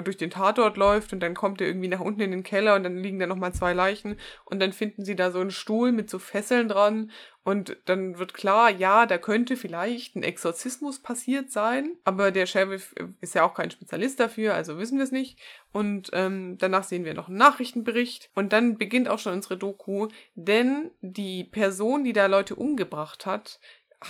[0.04, 2.84] durch den Tatort läuft und dann kommt er irgendwie nach unten in den Keller und
[2.84, 6.08] dann liegen da nochmal zwei Leichen und dann finden sie da so einen Stuhl mit
[6.08, 7.10] so Fesseln dran
[7.44, 12.94] und dann wird klar, ja, da könnte vielleicht ein Exorzismus passiert sein, aber der Sheriff
[13.20, 15.38] ist ja auch kein Spezialist dafür, also wissen wir es nicht.
[15.72, 20.08] Und ähm, danach sehen wir noch einen Nachrichtenbericht und dann beginnt auch schon unsere Doku,
[20.34, 23.58] denn die Person, die da Leute umgebracht hat,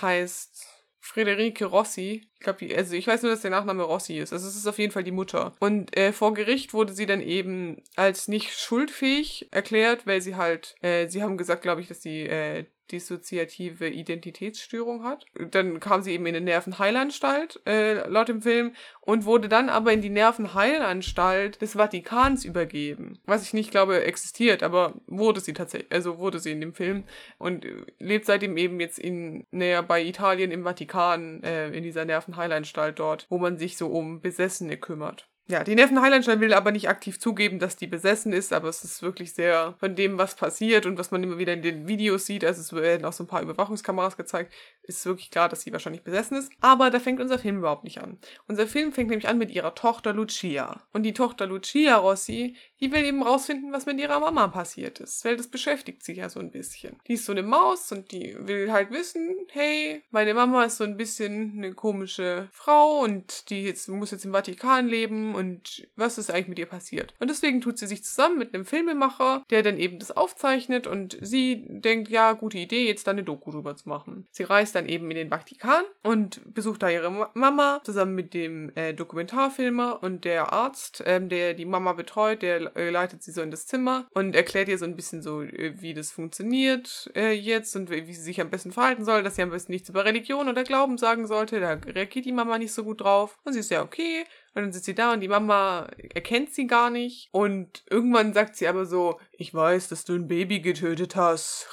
[0.00, 2.28] heißt Friederike Rossi.
[2.34, 4.32] Ich glaube, also ich weiß nur, dass der Nachname Rossi ist.
[4.32, 5.52] Also es ist auf jeden Fall die Mutter.
[5.58, 10.76] Und äh, vor Gericht wurde sie dann eben als nicht schuldfähig erklärt, weil sie halt,
[10.80, 15.24] äh, sie haben gesagt, glaube ich, dass sie äh, dissoziative Identitätsstörung hat.
[15.50, 19.92] Dann kam sie eben in eine Nervenheilanstalt, äh, laut dem Film, und wurde dann aber
[19.92, 23.18] in die Nervenheilanstalt des Vatikans übergeben.
[23.24, 27.04] Was ich nicht glaube existiert, aber wurde sie tatsächlich, also wurde sie in dem Film
[27.38, 27.66] und
[27.98, 33.26] lebt seitdem eben jetzt in näher bei Italien im Vatikan, äh, in dieser Nervenheilanstalt dort,
[33.30, 35.31] wo man sich so um Besessene kümmert.
[35.52, 38.84] Ja, die Neffen Heilandstein will aber nicht aktiv zugeben, dass die besessen ist, aber es
[38.84, 42.24] ist wirklich sehr von dem, was passiert und was man immer wieder in den Videos
[42.24, 44.50] sieht, also es werden auch so ein paar Überwachungskameras gezeigt,
[44.82, 46.50] ist wirklich klar, dass sie wahrscheinlich besessen ist.
[46.62, 48.16] Aber da fängt unser Film überhaupt nicht an.
[48.48, 50.80] Unser Film fängt nämlich an mit ihrer Tochter Lucia.
[50.94, 55.24] Und die Tochter Lucia Rossi, die will eben rausfinden, was mit ihrer Mama passiert ist,
[55.24, 56.96] weil das beschäftigt sie ja so ein bisschen.
[57.06, 60.84] Die ist so eine Maus und die will halt wissen, hey, meine Mama ist so
[60.84, 66.18] ein bisschen eine komische Frau und die jetzt, muss jetzt im Vatikan leben und was
[66.18, 67.14] ist eigentlich mit ihr passiert?
[67.20, 71.16] Und deswegen tut sie sich zusammen mit einem Filmemacher, der dann eben das aufzeichnet und
[71.20, 74.26] sie denkt, ja, gute Idee, jetzt da eine Doku drüber zu machen.
[74.32, 78.72] Sie reist dann eben in den Vatikan und besucht da ihre Mama zusammen mit dem
[78.74, 83.50] äh, Dokumentarfilmer und der Arzt, ähm, der die Mama betreut, der leitet sie so in
[83.50, 87.74] das Zimmer und erklärt ihr so ein bisschen so, äh, wie das funktioniert äh, jetzt
[87.76, 90.48] und wie sie sich am besten verhalten soll, dass sie am besten nichts über Religion
[90.48, 91.60] oder Glauben sagen sollte.
[91.60, 93.38] Da reagiert die Mama nicht so gut drauf.
[93.44, 94.24] Und sie ist ja okay.
[94.54, 97.28] Und dann sitzt sie da und die Mama erkennt sie gar nicht.
[97.32, 101.68] Und irgendwann sagt sie aber so, ich weiß, dass du ein Baby getötet hast.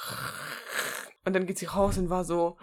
[1.24, 2.56] Und dann geht sie raus und war so,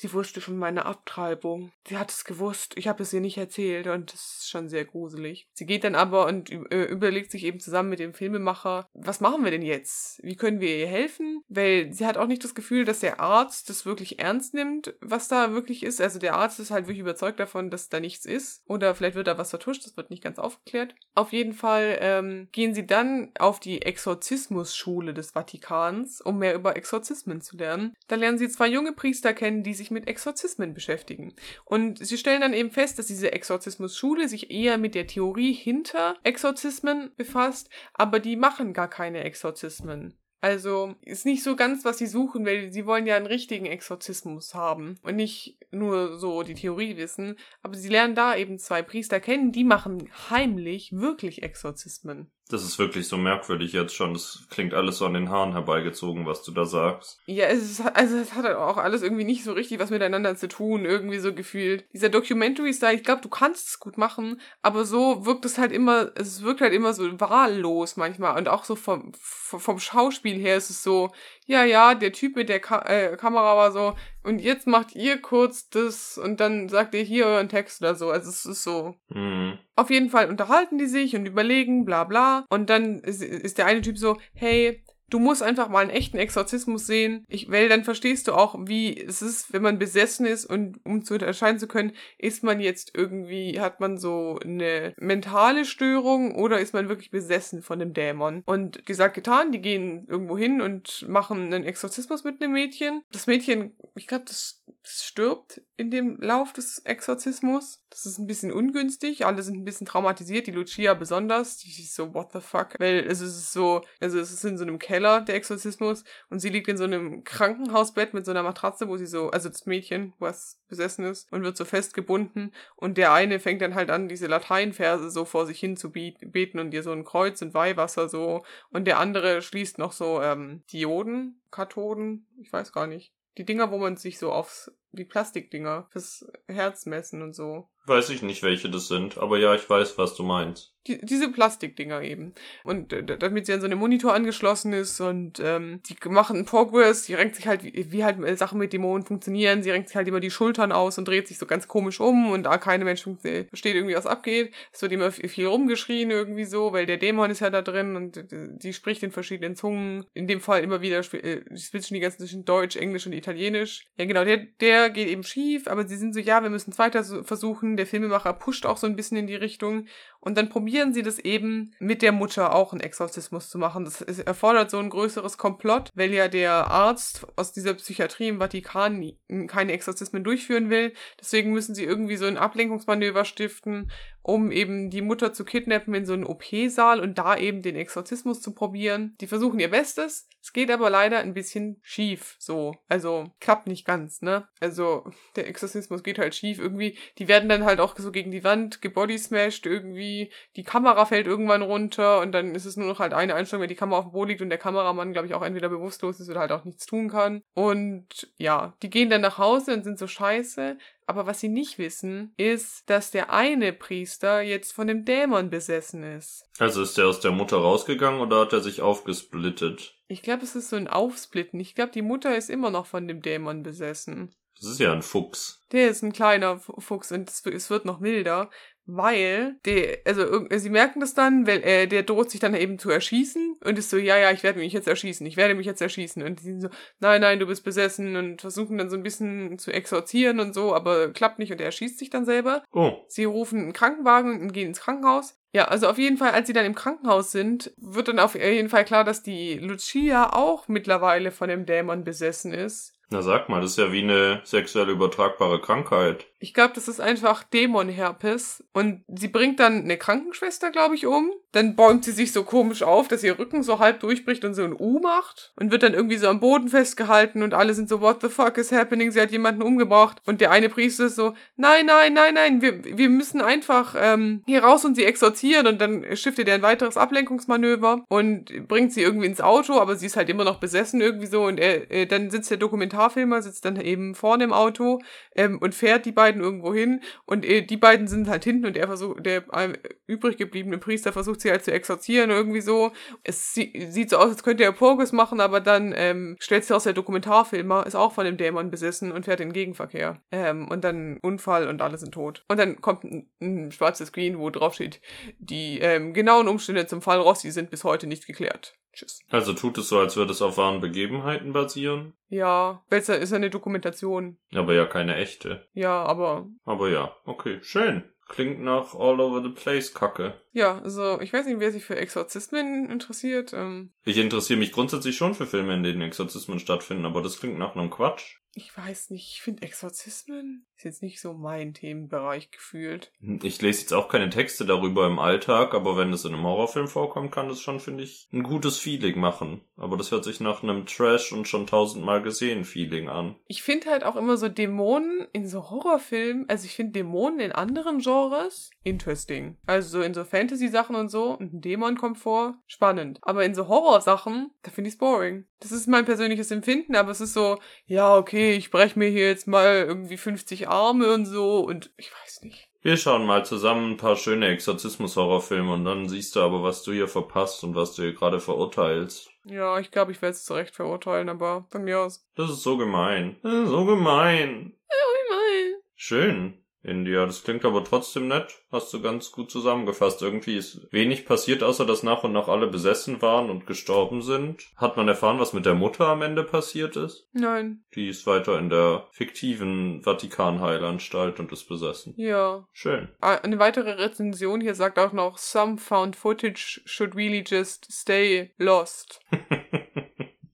[0.00, 1.72] sie wusste von meiner Abtreibung.
[1.86, 2.72] Sie hat es gewusst.
[2.76, 5.46] Ich habe es ihr nicht erzählt und das ist schon sehr gruselig.
[5.52, 9.44] Sie geht dann aber und äh, überlegt sich eben zusammen mit dem Filmemacher, was machen
[9.44, 10.18] wir denn jetzt?
[10.22, 11.42] Wie können wir ihr helfen?
[11.48, 15.28] Weil sie hat auch nicht das Gefühl, dass der Arzt das wirklich ernst nimmt, was
[15.28, 16.00] da wirklich ist.
[16.00, 18.62] Also der Arzt ist halt wirklich überzeugt davon, dass da nichts ist.
[18.66, 20.94] Oder vielleicht wird da was vertuscht, das wird nicht ganz aufgeklärt.
[21.14, 26.76] Auf jeden Fall ähm, gehen sie dann auf die Exorzismusschule des Vatikans, um mehr über
[26.76, 27.94] Exorzismen zu lernen.
[28.08, 31.34] Da lernen sie zwei junge Priester kennen, die sich mit Exorzismen beschäftigen.
[31.64, 36.16] Und sie stellen dann eben fest, dass diese Exorzismusschule sich eher mit der Theorie hinter
[36.22, 40.14] Exorzismen befasst, aber die machen gar keine Exorzismen.
[40.42, 44.54] Also ist nicht so ganz, was sie suchen, weil sie wollen ja einen richtigen Exorzismus
[44.54, 47.36] haben und nicht nur so die Theorie wissen.
[47.62, 52.30] Aber sie lernen da eben zwei Priester kennen, die machen heimlich wirklich Exorzismen.
[52.50, 54.12] Das ist wirklich so merkwürdig jetzt schon.
[54.12, 57.20] Das klingt alles so an den Haaren herbeigezogen, was du da sagst.
[57.26, 60.48] Ja, es ist, also es hat auch alles irgendwie nicht so richtig was miteinander zu
[60.48, 61.84] tun, irgendwie so gefühlt.
[61.92, 66.10] Dieser Documentary-Style, ich glaube, du kannst es gut machen, aber so wirkt es halt immer,
[66.16, 70.70] es wirkt halt immer so wahllos manchmal und auch so vom, vom Schauspiel her ist
[70.70, 71.10] es so,
[71.46, 75.20] ja, ja, der Typ mit der Ka äh, Kamera war so, und jetzt macht ihr
[75.20, 78.10] kurz das und dann sagt ihr hier euren Text oder so.
[78.10, 78.94] Also es ist so.
[79.08, 79.58] Mhm.
[79.76, 82.44] Auf jeden Fall unterhalten die sich und überlegen, bla bla.
[82.50, 86.18] Und dann ist, ist der eine Typ so, hey, Du musst einfach mal einen echten
[86.18, 87.24] Exorzismus sehen.
[87.28, 91.04] Ich, weil dann verstehst du auch, wie es ist, wenn man besessen ist und um
[91.04, 96.60] zu unterscheiden zu können, ist man jetzt irgendwie, hat man so eine mentale Störung oder
[96.60, 98.42] ist man wirklich besessen von dem Dämon?
[98.46, 103.02] Und gesagt, getan, die gehen irgendwo hin und machen einen Exorzismus mit einem Mädchen.
[103.12, 107.82] Das Mädchen, ich glaube, das, das stirbt in dem Lauf des Exorzismus.
[107.88, 109.24] Das ist ein bisschen ungünstig.
[109.24, 110.46] Alle sind ein bisschen traumatisiert.
[110.46, 111.56] Die Lucia besonders.
[111.56, 112.78] Die ist so, what the fuck?
[112.78, 116.40] Weil es ist so, also es ist in so einem Keller Keller, der Exorzismus, und
[116.40, 119.64] sie liegt in so einem Krankenhausbett mit so einer Matratze, wo sie so, also das
[119.64, 122.52] Mädchen, was besessen ist, und wird so festgebunden.
[122.76, 126.58] Und der eine fängt dann halt an, diese Lateinverse so vor sich hin zu beten
[126.58, 128.44] und ihr so ein Kreuz und Weihwasser so.
[128.68, 133.14] Und der andere schließt noch so ähm, Dioden, Kathoden, ich weiß gar nicht.
[133.38, 137.68] Die Dinger, wo man sich so aufs, die Plastikdinger fürs Herz messen und so.
[137.86, 140.74] Weiß ich nicht, welche das sind, aber ja, ich weiß, was du meinst.
[140.86, 142.34] Die, diese Plastikdinger eben.
[142.64, 147.04] Und äh, damit sie an so einem Monitor angeschlossen ist und ähm, die machen Progress,
[147.04, 149.96] sie renkt sich halt, wie, wie halt äh, Sachen mit Dämonen funktionieren, sie renkt sich
[149.96, 152.84] halt immer die Schultern aus und dreht sich so ganz komisch um und da keine
[152.84, 154.54] Mensch versteht irgendwie, was abgeht.
[154.72, 158.16] Es wird immer viel rumgeschrien irgendwie so, weil der Dämon ist ja da drin und
[158.16, 160.06] äh, die spricht in verschiedenen Zungen.
[160.14, 163.86] In dem Fall immer wieder, äh, die switchen die ganzen zwischen Deutsch, Englisch und Italienisch.
[163.98, 166.78] Ja genau, der, der geht eben schief, aber sie sind so, ja, wir müssen es
[166.78, 167.76] weiter versuchen.
[167.76, 169.86] Der Filmemacher pusht auch so ein bisschen in die Richtung
[170.20, 173.84] und dann probieren sie das eben mit der Mutter auch einen Exorzismus zu machen.
[173.84, 179.12] Das erfordert so ein größeres Komplott, weil ja der Arzt aus dieser Psychiatrie im Vatikan
[179.46, 180.92] keine Exorzismen durchführen will.
[181.20, 183.90] Deswegen müssen sie irgendwie so ein Ablenkungsmanöver stiften,
[184.22, 188.40] um eben die Mutter zu kidnappen in so einen OP-Saal und da eben den Exorzismus
[188.40, 189.16] zu probieren.
[189.20, 190.28] Die versuchen ihr Bestes.
[190.42, 192.74] Es geht aber leider ein bisschen schief, so.
[192.88, 194.48] Also, klappt nicht ganz, ne?
[194.58, 195.04] Also,
[195.36, 196.96] der Exorzismus geht halt schief irgendwie.
[197.18, 200.32] Die werden dann halt auch so gegen die Wand gebodysmashed irgendwie.
[200.56, 203.68] Die Kamera fällt irgendwann runter und dann ist es nur noch halt eine Einstellung, wenn
[203.68, 206.30] die Kamera auf dem Boden liegt und der Kameramann, glaube ich, auch entweder bewusstlos ist
[206.30, 207.42] oder halt auch nichts tun kann.
[207.52, 210.78] Und ja, die gehen dann nach Hause und sind so scheiße.
[211.10, 216.04] Aber was sie nicht wissen, ist, dass der eine Priester jetzt von dem Dämon besessen
[216.04, 216.48] ist.
[216.60, 219.96] Also ist der aus der Mutter rausgegangen oder hat er sich aufgesplittet?
[220.06, 221.58] Ich glaube, es ist so ein Aufsplitten.
[221.58, 224.32] Ich glaube, die Mutter ist immer noch von dem Dämon besessen.
[224.60, 225.66] Das ist ja ein Fuchs.
[225.72, 228.48] Der ist ein kleiner Fuchs und es wird noch milder
[228.96, 232.90] weil der, also sie merken das dann, weil äh, der droht sich dann eben zu
[232.90, 235.82] erschießen und ist so, ja, ja, ich werde mich jetzt erschießen, ich werde mich jetzt
[235.82, 239.02] erschießen und die sind so, nein, nein, du bist besessen und versuchen dann so ein
[239.02, 242.62] bisschen zu exorzieren und so, aber klappt nicht und er erschießt sich dann selber.
[242.72, 243.04] Oh.
[243.08, 245.36] Sie rufen einen Krankenwagen und gehen ins Krankenhaus.
[245.52, 248.68] Ja, also auf jeden Fall, als sie dann im Krankenhaus sind, wird dann auf jeden
[248.68, 252.94] Fall klar, dass die Lucia auch mittlerweile von dem Dämon besessen ist.
[253.10, 256.26] Na sag mal, das ist ja wie eine sexuell übertragbare Krankheit.
[256.42, 258.64] Ich glaube, das ist einfach Dämonherpes.
[258.72, 261.32] Und sie bringt dann eine Krankenschwester, glaube ich, um.
[261.52, 264.62] Dann bäumt sie sich so komisch auf, dass ihr Rücken so halb durchbricht und so
[264.64, 265.52] ein U macht.
[265.56, 268.56] Und wird dann irgendwie so am Boden festgehalten und alle sind so, what the fuck
[268.56, 269.10] is happening?
[269.10, 270.22] Sie hat jemanden umgebracht.
[270.24, 274.42] Und der eine Priester ist so, nein, nein, nein, nein, wir, wir müssen einfach ähm,
[274.46, 275.66] hier raus und sie exorzieren.
[275.66, 280.06] Und dann stiftet er ein weiteres Ablenkungsmanöver und bringt sie irgendwie ins Auto, aber sie
[280.06, 281.42] ist halt immer noch besessen irgendwie so.
[281.42, 285.00] Und er, äh, dann sitzt der Dokumentarfilmer, sitzt dann eben vorne im Auto
[285.36, 288.66] ähm, und fährt die beiden beiden irgendwo hin und äh, die beiden sind halt hinten
[288.66, 289.72] und er versucht, der äh,
[290.06, 292.92] übrig gebliebene Priester versucht sie halt zu exorzieren irgendwie so.
[293.24, 296.74] Es sie, sieht so aus, als könnte er Progress machen, aber dann ähm, stellt sich
[296.74, 300.20] aus, der Dokumentarfilmer ist auch von dem Dämon besessen und fährt in den Gegenverkehr.
[300.30, 302.44] Ähm, und dann Unfall und alle sind tot.
[302.48, 305.00] Und dann kommt ein, ein schwarzes Screen, wo drauf steht,
[305.38, 308.74] die ähm, genauen Umstände zum Fall Rossi sind bis heute nicht geklärt.
[308.92, 309.20] Tschüss.
[309.30, 312.14] Also tut es so, als würde es auf wahren Begebenheiten basieren?
[312.28, 314.36] Ja, besser ist eine Dokumentation.
[314.54, 315.66] Aber ja keine echte.
[315.72, 316.48] Ja, aber.
[316.64, 318.04] Aber ja, okay, schön.
[318.28, 320.40] Klingt nach All Over the Place Kacke.
[320.52, 323.52] Ja, also ich weiß nicht, wer sich für Exorzismen interessiert.
[323.52, 327.58] Ähm, Ich interessiere mich grundsätzlich schon für Filme, in denen Exorzismen stattfinden, aber das klingt
[327.58, 328.36] nach einem Quatsch.
[328.54, 333.12] ich weiß nicht, ich finde Exorzismen ist jetzt nicht so mein Themenbereich gefühlt.
[333.42, 336.88] Ich lese jetzt auch keine Texte darüber im Alltag, aber wenn es in einem Horrorfilm
[336.88, 339.60] vorkommt, kann das schon, finde ich, ein gutes Feeling machen.
[339.76, 343.36] Aber das hört sich nach einem Trash und schon tausendmal gesehen Feeling an.
[343.46, 347.52] Ich finde halt auch immer so Dämonen in so Horrorfilmen, also ich finde Dämonen in
[347.52, 349.58] anderen Genres interesting.
[349.66, 353.18] Also so in so Fantasy-Sachen und so, und ein Dämon kommt vor, spannend.
[353.20, 355.44] Aber in so Horrorsachen, da finde ich es boring.
[355.60, 359.28] Das ist mein persönliches Empfinden, aber es ist so, ja, okay, ich breche mir hier
[359.28, 362.68] jetzt mal irgendwie 50 Arme und so und ich weiß nicht.
[362.82, 366.92] Wir schauen mal zusammen ein paar schöne Exorzismus-Horrorfilme und dann siehst du aber, was du
[366.92, 369.30] hier verpasst und was du hier gerade verurteilst.
[369.44, 372.26] Ja, ich glaube, ich werde es zu Recht verurteilen, aber von mir aus.
[372.36, 373.36] Das ist so gemein.
[373.42, 374.72] Das ist so gemein.
[374.88, 375.74] Nein.
[375.94, 376.59] Schön.
[376.82, 378.62] India, das klingt aber trotzdem nett.
[378.72, 380.22] Hast du ganz gut zusammengefasst.
[380.22, 384.64] Irgendwie ist wenig passiert, außer dass nach und nach alle besessen waren und gestorben sind.
[384.76, 387.28] Hat man erfahren, was mit der Mutter am Ende passiert ist?
[387.32, 387.84] Nein.
[387.94, 392.14] Die ist weiter in der fiktiven Vatikanheilanstalt und ist besessen.
[392.16, 392.66] Ja.
[392.72, 393.08] Schön.
[393.20, 398.52] Ah, Eine weitere Rezension hier sagt auch noch, some found footage should really just stay
[398.58, 399.20] lost.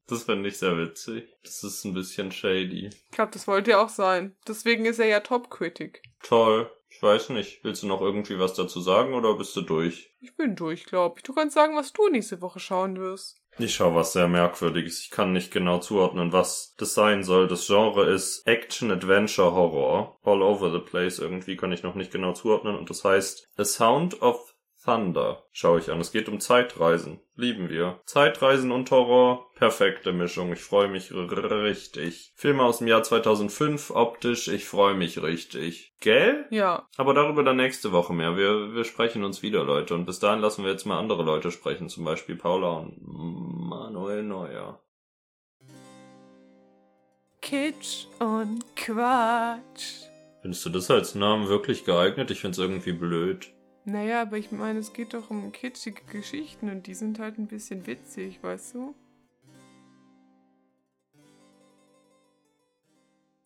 [0.08, 1.28] das finde ich sehr witzig.
[1.42, 2.88] Das ist ein bisschen shady.
[2.88, 4.36] Ich glaube, das wollte er auch sein.
[4.46, 6.02] Deswegen ist er ja Top-Critic.
[6.22, 6.70] Toll.
[6.88, 7.62] Ich weiß nicht.
[7.62, 10.14] Willst du noch irgendwie was dazu sagen oder bist du durch?
[10.20, 11.24] Ich bin durch, glaube ich.
[11.24, 13.42] Du kannst sagen, was du nächste Woche schauen wirst.
[13.58, 15.00] Ich schaue was sehr Merkwürdiges.
[15.00, 17.48] Ich kann nicht genau zuordnen, was das sein soll.
[17.48, 20.18] Das Genre ist Action Adventure Horror.
[20.22, 21.18] All over the place.
[21.18, 22.76] Irgendwie kann ich noch nicht genau zuordnen.
[22.76, 24.54] Und das heißt A Sound of
[24.86, 25.42] Thunder.
[25.50, 26.00] Schaue ich an.
[26.00, 27.18] Es geht um Zeitreisen.
[27.34, 28.00] Lieben wir.
[28.06, 29.50] Zeitreisen und Horror.
[29.56, 30.52] Perfekte Mischung.
[30.52, 32.32] Ich freue mich richtig.
[32.36, 33.90] Filme aus dem Jahr 2005.
[33.90, 34.46] Optisch.
[34.46, 35.92] Ich freue mich richtig.
[36.00, 36.46] Gell?
[36.50, 36.86] Ja.
[36.96, 38.36] Aber darüber dann nächste Woche mehr.
[38.36, 39.94] Wir, wir sprechen uns wieder, Leute.
[39.94, 41.88] Und bis dahin lassen wir jetzt mal andere Leute sprechen.
[41.88, 44.80] Zum Beispiel Paula und Manuel Neuer.
[47.42, 50.06] Kitsch und Quatsch.
[50.42, 52.30] Findest du das als Namen wirklich geeignet?
[52.30, 53.52] Ich find's irgendwie blöd.
[53.88, 57.46] Naja, aber ich meine, es geht doch um kitschige Geschichten und die sind halt ein
[57.46, 58.96] bisschen witzig, weißt du?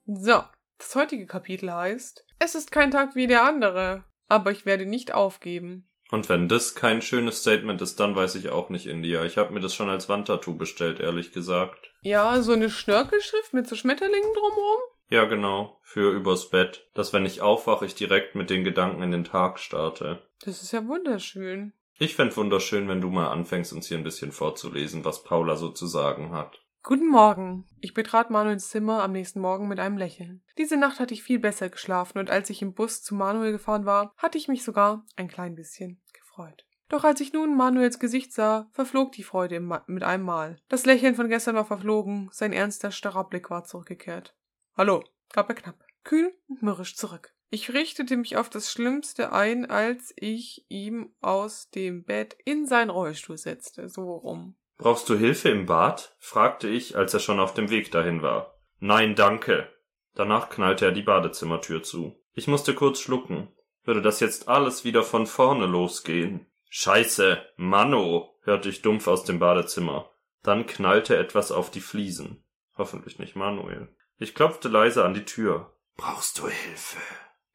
[0.07, 0.43] So,
[0.78, 5.12] das heutige Kapitel heißt, es ist kein Tag wie der andere, aber ich werde nicht
[5.12, 5.86] aufgeben.
[6.11, 9.22] Und wenn das kein schönes Statement ist, dann weiß ich auch nicht, India.
[9.24, 11.93] Ich habe mir das schon als Wandtattoo bestellt, ehrlich gesagt.
[12.01, 14.80] Ja, so eine Schnörkelschrift mit so Schmetterlingen drumherum?
[15.11, 15.78] Ja, genau.
[15.82, 16.88] Für übers Bett.
[16.94, 20.22] Dass wenn ich aufwache, ich direkt mit den Gedanken in den Tag starte.
[20.44, 21.72] Das ist ja wunderschön.
[21.98, 25.68] Ich fänd wunderschön, wenn du mal anfängst, uns hier ein bisschen vorzulesen, was Paula so
[25.68, 26.64] zu sagen hat.
[26.82, 27.66] Guten Morgen.
[27.80, 30.42] Ich betrat Manuels Zimmer am nächsten Morgen mit einem Lächeln.
[30.56, 33.84] Diese Nacht hatte ich viel besser geschlafen und als ich im Bus zu Manuel gefahren
[33.84, 36.64] war, hatte ich mich sogar ein klein bisschen gefreut.
[36.88, 40.56] Doch als ich nun Manuels Gesicht sah, verflog die Freude mit einem Mal.
[40.68, 44.34] Das Lächeln von gestern war verflogen, sein ernster, starrer Blick war zurückgekehrt.
[44.80, 45.04] Hallo,
[45.34, 47.34] gab er knapp, kühl und mürrisch zurück.
[47.50, 52.88] Ich richtete mich auf das Schlimmste ein, als ich ihm aus dem Bett in seinen
[52.88, 54.56] Rollstuhl setzte, so rum.
[54.78, 56.16] Brauchst du Hilfe im Bad?
[56.18, 58.54] fragte ich, als er schon auf dem Weg dahin war.
[58.78, 59.68] Nein, danke.
[60.14, 62.18] Danach knallte er die Badezimmertür zu.
[62.32, 63.52] Ich musste kurz schlucken.
[63.84, 66.46] Würde das jetzt alles wieder von vorne losgehen?
[66.70, 70.10] Scheiße, Manno, hörte ich dumpf aus dem Badezimmer.
[70.42, 72.42] Dann knallte etwas auf die Fliesen.
[72.78, 73.94] Hoffentlich nicht Manuel.
[74.22, 75.74] Ich klopfte leise an die Tür.
[75.96, 77.00] Brauchst du Hilfe?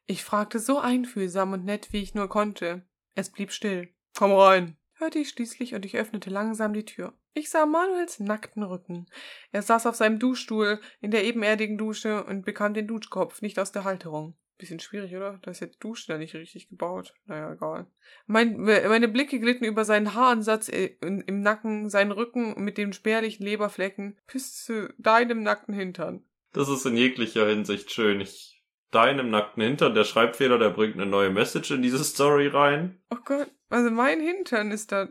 [0.06, 2.82] Ich fragte so einfühlsam und nett, wie ich nur konnte.
[3.14, 3.94] Es blieb still.
[4.18, 7.12] Komm rein, hörte ich schließlich und ich öffnete langsam die Tür.
[7.34, 9.06] Ich sah Manuels nackten Rücken.
[9.52, 13.70] Er saß auf seinem Duschstuhl in der ebenerdigen Dusche und bekam den Duschkopf nicht aus
[13.70, 14.36] der Halterung.
[14.58, 15.38] Bisschen schwierig, oder?
[15.42, 17.14] Da ist jetzt die Dusche da nicht richtig gebaut.
[17.26, 17.86] Naja, egal.
[18.26, 23.44] Mein, meine Blicke glitten über seinen Haaransatz äh, im Nacken, seinen Rücken mit den spärlichen
[23.44, 26.24] Leberflecken bis zu deinem nackten Hintern.
[26.56, 28.18] Das ist in jeglicher Hinsicht schön.
[28.22, 32.98] Ich, deinem nackten Hintern, der Schreibfehler, der bringt eine neue Message in diese Story rein.
[33.10, 35.08] Oh Gott, also mein Hintern ist da.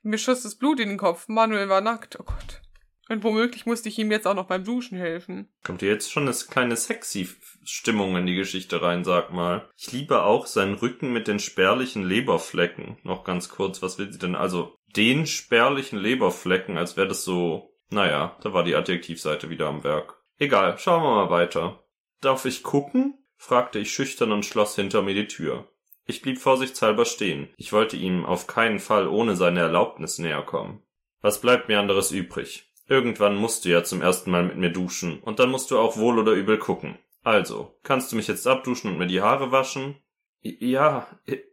[0.00, 1.28] Mir schoss das Blut in den Kopf.
[1.28, 2.18] Manuel war nackt.
[2.18, 2.62] Oh Gott.
[3.10, 5.50] Und womöglich musste ich ihm jetzt auch noch beim Duschen helfen.
[5.62, 7.28] Kommt hier jetzt schon eine kleine sexy
[7.64, 9.68] Stimmung in die Geschichte rein, sag mal.
[9.76, 12.96] Ich liebe auch seinen Rücken mit den spärlichen Leberflecken.
[13.02, 14.34] Noch ganz kurz, was will sie denn?
[14.34, 17.74] Also, den spärlichen Leberflecken, als wäre das so.
[17.90, 20.17] Naja, da war die Adjektivseite wieder am Werk.
[20.38, 21.84] Egal, schauen wir mal weiter.
[22.20, 23.14] Darf ich gucken?
[23.36, 25.68] fragte ich schüchtern und schloss hinter mir die Tür.
[26.06, 27.50] Ich blieb vorsichtshalber stehen.
[27.56, 30.82] Ich wollte ihm auf keinen Fall ohne seine Erlaubnis näher kommen.
[31.20, 32.72] Was bleibt mir anderes übrig?
[32.86, 35.98] Irgendwann musst du ja zum ersten Mal mit mir duschen und dann musst du auch
[35.98, 36.98] wohl oder übel gucken.
[37.22, 39.96] Also, kannst du mich jetzt abduschen und mir die Haare waschen?
[40.40, 41.06] Ja,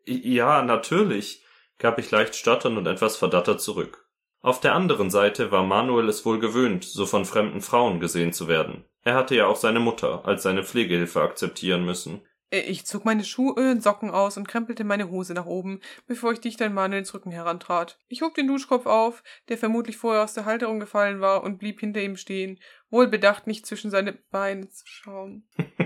[0.06, 1.44] ja, natürlich.
[1.78, 4.05] gab ich leicht stotternd und etwas verdattert zurück.
[4.46, 8.48] Auf der anderen Seite war Manuel es wohl gewöhnt, so von fremden Frauen gesehen zu
[8.48, 8.86] werden.
[9.02, 12.22] Er hatte ja auch seine Mutter als seine Pflegehilfe akzeptieren müssen.
[12.52, 16.32] Äh, Ich zog meine Schuhe und Socken aus und krempelte meine Hose nach oben, bevor
[16.32, 17.98] ich dicht an Manuels Rücken herantrat.
[18.08, 21.80] Ich hob den Duschkopf auf, der vermutlich vorher aus der Halterung gefallen war, und blieb
[21.80, 22.60] hinter ihm stehen,
[22.92, 25.50] wohlbedacht nicht zwischen seine Beine zu schauen.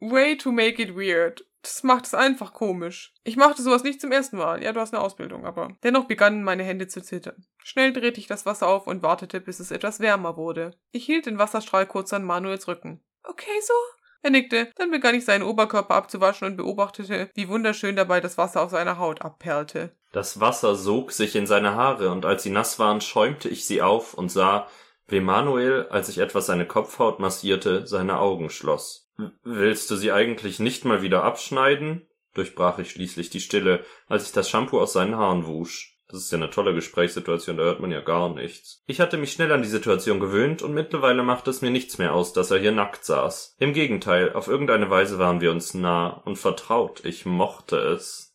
[0.00, 1.44] Way to make it weird.
[1.62, 3.12] Das macht es einfach komisch.
[3.24, 4.62] Ich machte sowas nicht zum ersten Mal.
[4.62, 7.44] Ja, du hast eine Ausbildung, aber dennoch begannen meine Hände zu zittern.
[7.64, 10.70] Schnell drehte ich das Wasser auf und wartete, bis es etwas wärmer wurde.
[10.92, 13.02] Ich hielt den Wasserstrahl kurz an Manuels Rücken.
[13.24, 13.74] Okay so?
[14.22, 18.62] Er nickte, dann begann ich seinen Oberkörper abzuwaschen und beobachtete, wie wunderschön dabei das Wasser
[18.62, 19.96] auf seiner Haut abperlte.
[20.12, 23.82] Das Wasser sog sich in seine Haare, und als sie nass waren, schäumte ich sie
[23.82, 24.66] auf und sah,
[25.06, 29.07] wie Manuel, als ich etwas seine Kopfhaut massierte, seine Augen schloss.
[29.42, 32.08] Willst du sie eigentlich nicht mal wieder abschneiden?
[32.34, 35.96] durchbrach ich schließlich die Stille, als ich das Shampoo aus seinen Haaren wusch.
[36.08, 38.82] Das ist ja eine tolle Gesprächssituation, da hört man ja gar nichts.
[38.86, 42.14] Ich hatte mich schnell an die Situation gewöhnt und mittlerweile machte es mir nichts mehr
[42.14, 43.56] aus, dass er hier nackt saß.
[43.58, 47.04] Im Gegenteil, auf irgendeine Weise waren wir uns nah und vertraut.
[47.04, 48.34] Ich mochte es.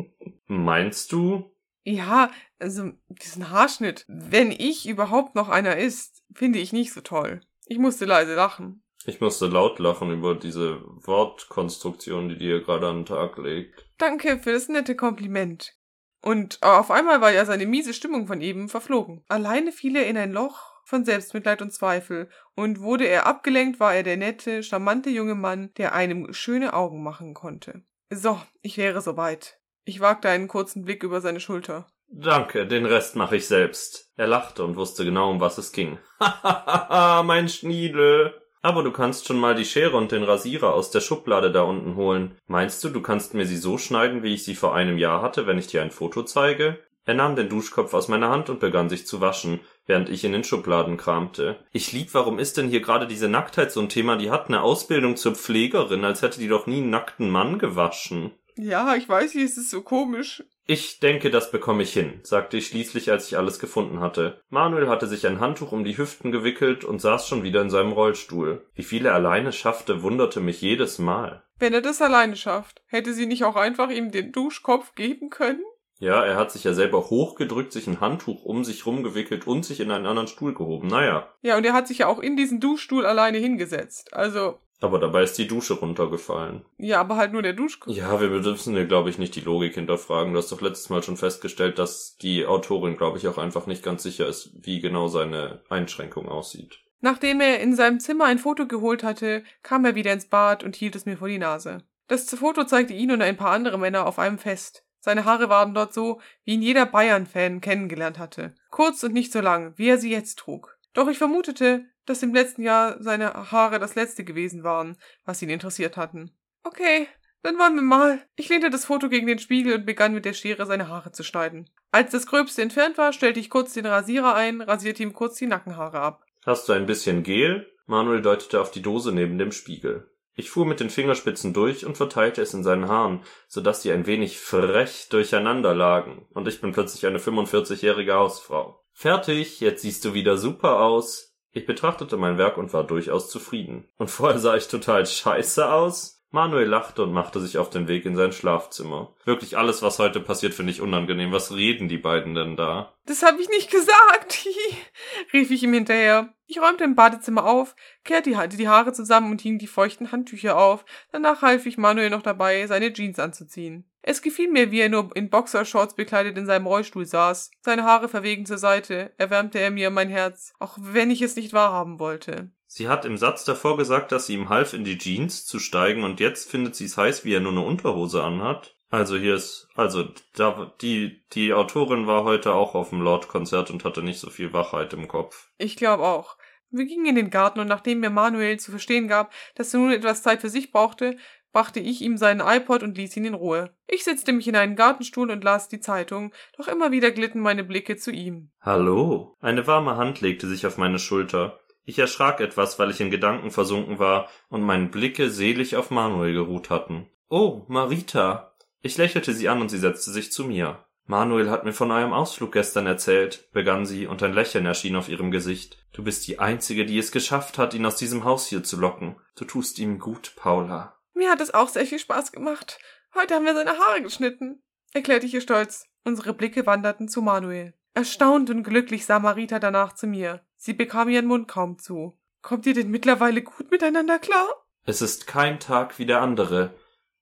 [0.46, 1.54] Meinst du?
[1.84, 7.42] Ja, also diesen Haarschnitt, wenn ich überhaupt noch einer ist, finde ich nicht so toll.
[7.66, 8.82] Ich musste leise lachen.
[9.06, 13.86] Ich musste laut lachen über diese Wortkonstruktion, die dir gerade an den Tag legt.
[13.98, 15.74] Danke für das nette Kompliment.
[16.22, 19.24] Und auf einmal war ja seine miese Stimmung von eben verflogen.
[19.28, 23.94] Alleine fiel er in ein Loch von Selbstmitleid und Zweifel, und wurde er abgelenkt, war
[23.94, 27.84] er der nette, charmante junge Mann, der einem schöne Augen machen konnte.
[28.10, 29.60] So, ich wäre soweit.
[29.84, 31.86] Ich wagte einen kurzen Blick über seine Schulter.
[32.08, 34.10] Danke, den Rest mache ich selbst.
[34.16, 35.98] Er lachte und wusste genau, um was es ging.
[36.20, 38.34] Hahaha, mein Schniedel.
[38.62, 41.96] Aber du kannst schon mal die Schere und den Rasierer aus der Schublade da unten
[41.96, 42.36] holen.
[42.46, 45.46] Meinst du, du kannst mir sie so schneiden, wie ich sie vor einem Jahr hatte,
[45.46, 46.78] wenn ich dir ein Foto zeige?
[47.06, 50.32] Er nahm den Duschkopf aus meiner Hand und begann sich zu waschen, während ich in
[50.32, 51.58] den Schubladen kramte.
[51.72, 54.16] Ich lieb, warum ist denn hier gerade diese Nacktheit so ein Thema?
[54.16, 58.32] Die hat eine Ausbildung zur Pflegerin, als hätte die doch nie einen nackten Mann gewaschen.
[58.56, 60.44] Ja, ich weiß, wie es so komisch.
[60.72, 64.40] Ich denke, das bekomme ich hin, sagte ich schließlich, als ich alles gefunden hatte.
[64.50, 67.90] Manuel hatte sich ein Handtuch um die Hüften gewickelt und saß schon wieder in seinem
[67.90, 68.64] Rollstuhl.
[68.76, 71.42] Wie viel er alleine schaffte, wunderte mich jedes Mal.
[71.58, 75.64] Wenn er das alleine schafft, hätte sie nicht auch einfach ihm den Duschkopf geben können?
[75.98, 79.80] Ja, er hat sich ja selber hochgedrückt, sich ein Handtuch um sich rumgewickelt und sich
[79.80, 80.86] in einen anderen Stuhl gehoben.
[80.86, 84.14] Naja, Ja, und er hat sich ja auch in diesen Duschstuhl alleine hingesetzt.
[84.14, 86.64] Also, aber dabei ist die Dusche runtergefallen.
[86.78, 87.94] ja, aber halt nur der Duschkopf.
[87.94, 90.32] Ja, wir dürfen hier, glaube ich, nicht die Logik hinterfragen.
[90.32, 93.82] Du hast doch letztes Mal schon festgestellt, dass die Autorin, glaube ich, auch einfach nicht
[93.82, 96.80] ganz sicher ist, wie genau seine Einschränkung aussieht.
[97.00, 100.76] Nachdem er in seinem Zimmer ein Foto geholt hatte, kam er wieder ins Bad und
[100.76, 101.78] hielt es mir vor die Nase.
[102.08, 104.84] Das Foto zeigte ihn und ein paar andere Männer auf einem Fest.
[104.98, 108.54] Seine Haare waren dort so, wie ihn jeder Bayern-Fan kennengelernt hatte.
[108.70, 110.76] Kurz und nicht so lang, wie er sie jetzt trug.
[110.92, 115.48] Doch ich vermutete, dass im letzten Jahr seine Haare das letzte gewesen waren, was ihn
[115.48, 116.32] interessiert hatten.
[116.64, 117.06] Okay,
[117.42, 118.20] dann wollen wir mal.
[118.36, 121.22] Ich lehnte das Foto gegen den Spiegel und begann mit der Schere seine Haare zu
[121.22, 121.70] schneiden.
[121.92, 125.46] Als das Gröbste entfernt war, stellte ich kurz den Rasierer ein, rasierte ihm kurz die
[125.46, 126.24] Nackenhaare ab.
[126.44, 127.66] Hast du ein bisschen Gel?
[127.86, 130.10] Manuel deutete auf die Dose neben dem Spiegel.
[130.34, 133.92] Ich fuhr mit den Fingerspitzen durch und verteilte es in seinen Haaren, so dass sie
[133.92, 138.82] ein wenig frech durcheinander lagen, und ich bin plötzlich eine 45-jährige Hausfrau.
[138.92, 141.29] Fertig, jetzt siehst du wieder super aus.
[141.52, 143.88] Ich betrachtete mein Werk und war durchaus zufrieden.
[143.98, 146.20] Und vorher sah ich total scheiße aus.
[146.32, 149.12] Manuel lachte und machte sich auf den Weg in sein Schlafzimmer.
[149.24, 151.32] Wirklich alles, was heute passiert, finde ich unangenehm.
[151.32, 152.94] Was reden die beiden denn da?
[153.06, 154.46] Das habe ich nicht gesagt,
[155.32, 156.32] rief ich ihm hinterher.
[156.46, 157.74] Ich räumte im Badezimmer auf,
[158.04, 160.84] kehrte die, die Haare zusammen und hing die feuchten Handtücher auf.
[161.10, 163.89] Danach half ich Manuel noch dabei, seine Jeans anzuziehen.
[164.02, 167.50] Es gefiel mir, wie er nur in Boxershorts bekleidet in seinem Rollstuhl saß.
[167.60, 171.52] Seine Haare verwegen zur Seite, erwärmte er mir mein Herz, auch wenn ich es nicht
[171.52, 172.50] wahrhaben wollte.
[172.66, 176.04] Sie hat im Satz davor gesagt, dass sie ihm half, in die Jeans zu steigen,
[176.04, 178.76] und jetzt findet sie es heiß, wie er nur eine Unterhose anhat.
[178.90, 183.84] Also hier ist, also da, die, die Autorin war heute auch auf dem Lord-Konzert und
[183.84, 185.48] hatte nicht so viel Wachheit im Kopf.
[185.58, 186.36] Ich glaube auch.
[186.72, 189.90] Wir gingen in den Garten und nachdem mir Manuel zu verstehen gab, dass er nun
[189.90, 191.16] etwas Zeit für sich brauchte,
[191.52, 193.70] brachte ich ihm seinen iPod und ließ ihn in Ruhe.
[193.86, 197.64] Ich setzte mich in einen Gartenstuhl und las die Zeitung, doch immer wieder glitten meine
[197.64, 198.50] Blicke zu ihm.
[198.60, 199.36] Hallo?
[199.40, 201.60] Eine warme Hand legte sich auf meine Schulter.
[201.84, 206.34] Ich erschrak etwas, weil ich in Gedanken versunken war und meine Blicke selig auf Manuel
[206.34, 207.08] geruht hatten.
[207.28, 208.54] Oh, Marita.
[208.82, 210.84] Ich lächelte sie an und sie setzte sich zu mir.
[211.06, 215.08] Manuel hat mir von eurem Ausflug gestern erzählt, begann sie, und ein Lächeln erschien auf
[215.08, 215.84] ihrem Gesicht.
[215.92, 219.16] Du bist die Einzige, die es geschafft hat, ihn aus diesem Haus hier zu locken.
[219.36, 220.99] Du tust ihm gut, Paula.
[221.14, 222.78] Mir hat es auch sehr viel Spaß gemacht.
[223.14, 225.86] Heute haben wir seine Haare geschnitten, erklärte ich ihr stolz.
[226.04, 227.74] Unsere Blicke wanderten zu Manuel.
[227.92, 230.44] Erstaunt und glücklich sah Marita danach zu mir.
[230.56, 232.18] Sie bekam ihren Mund kaum zu.
[232.42, 234.46] Kommt ihr denn mittlerweile gut miteinander klar?
[234.84, 236.72] Es ist kein Tag wie der andere,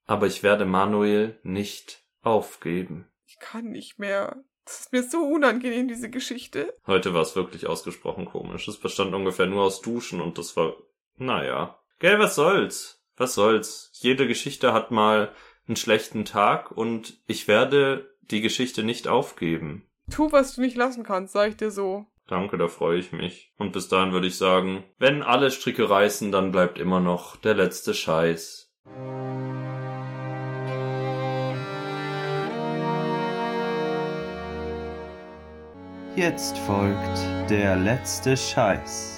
[0.07, 3.11] aber ich werde Manuel nicht aufgeben.
[3.27, 4.37] Ich kann nicht mehr.
[4.65, 6.77] Das ist mir so unangenehm, diese Geschichte.
[6.87, 8.69] Heute war es wirklich ausgesprochen komisch.
[8.69, 10.77] Es bestand ungefähr nur aus Duschen und das war,
[11.17, 11.81] naja.
[11.99, 12.98] Gell, was soll's?
[13.19, 13.91] Was soll's?
[13.95, 15.33] Jede Geschichte hat mal
[15.67, 19.87] einen schlechten Tag und ich werde die Geschichte nicht aufgeben.
[20.11, 22.07] Tu, was du nicht lassen kannst, sag ich dir so.
[22.29, 23.53] Danke, da freue ich mich.
[23.59, 27.55] Und bis dahin würde ich sagen, wenn alle Stricke reißen, dann bleibt immer noch der
[27.55, 28.73] letzte Scheiß.
[36.15, 39.18] Jetzt folgt der letzte Scheiß.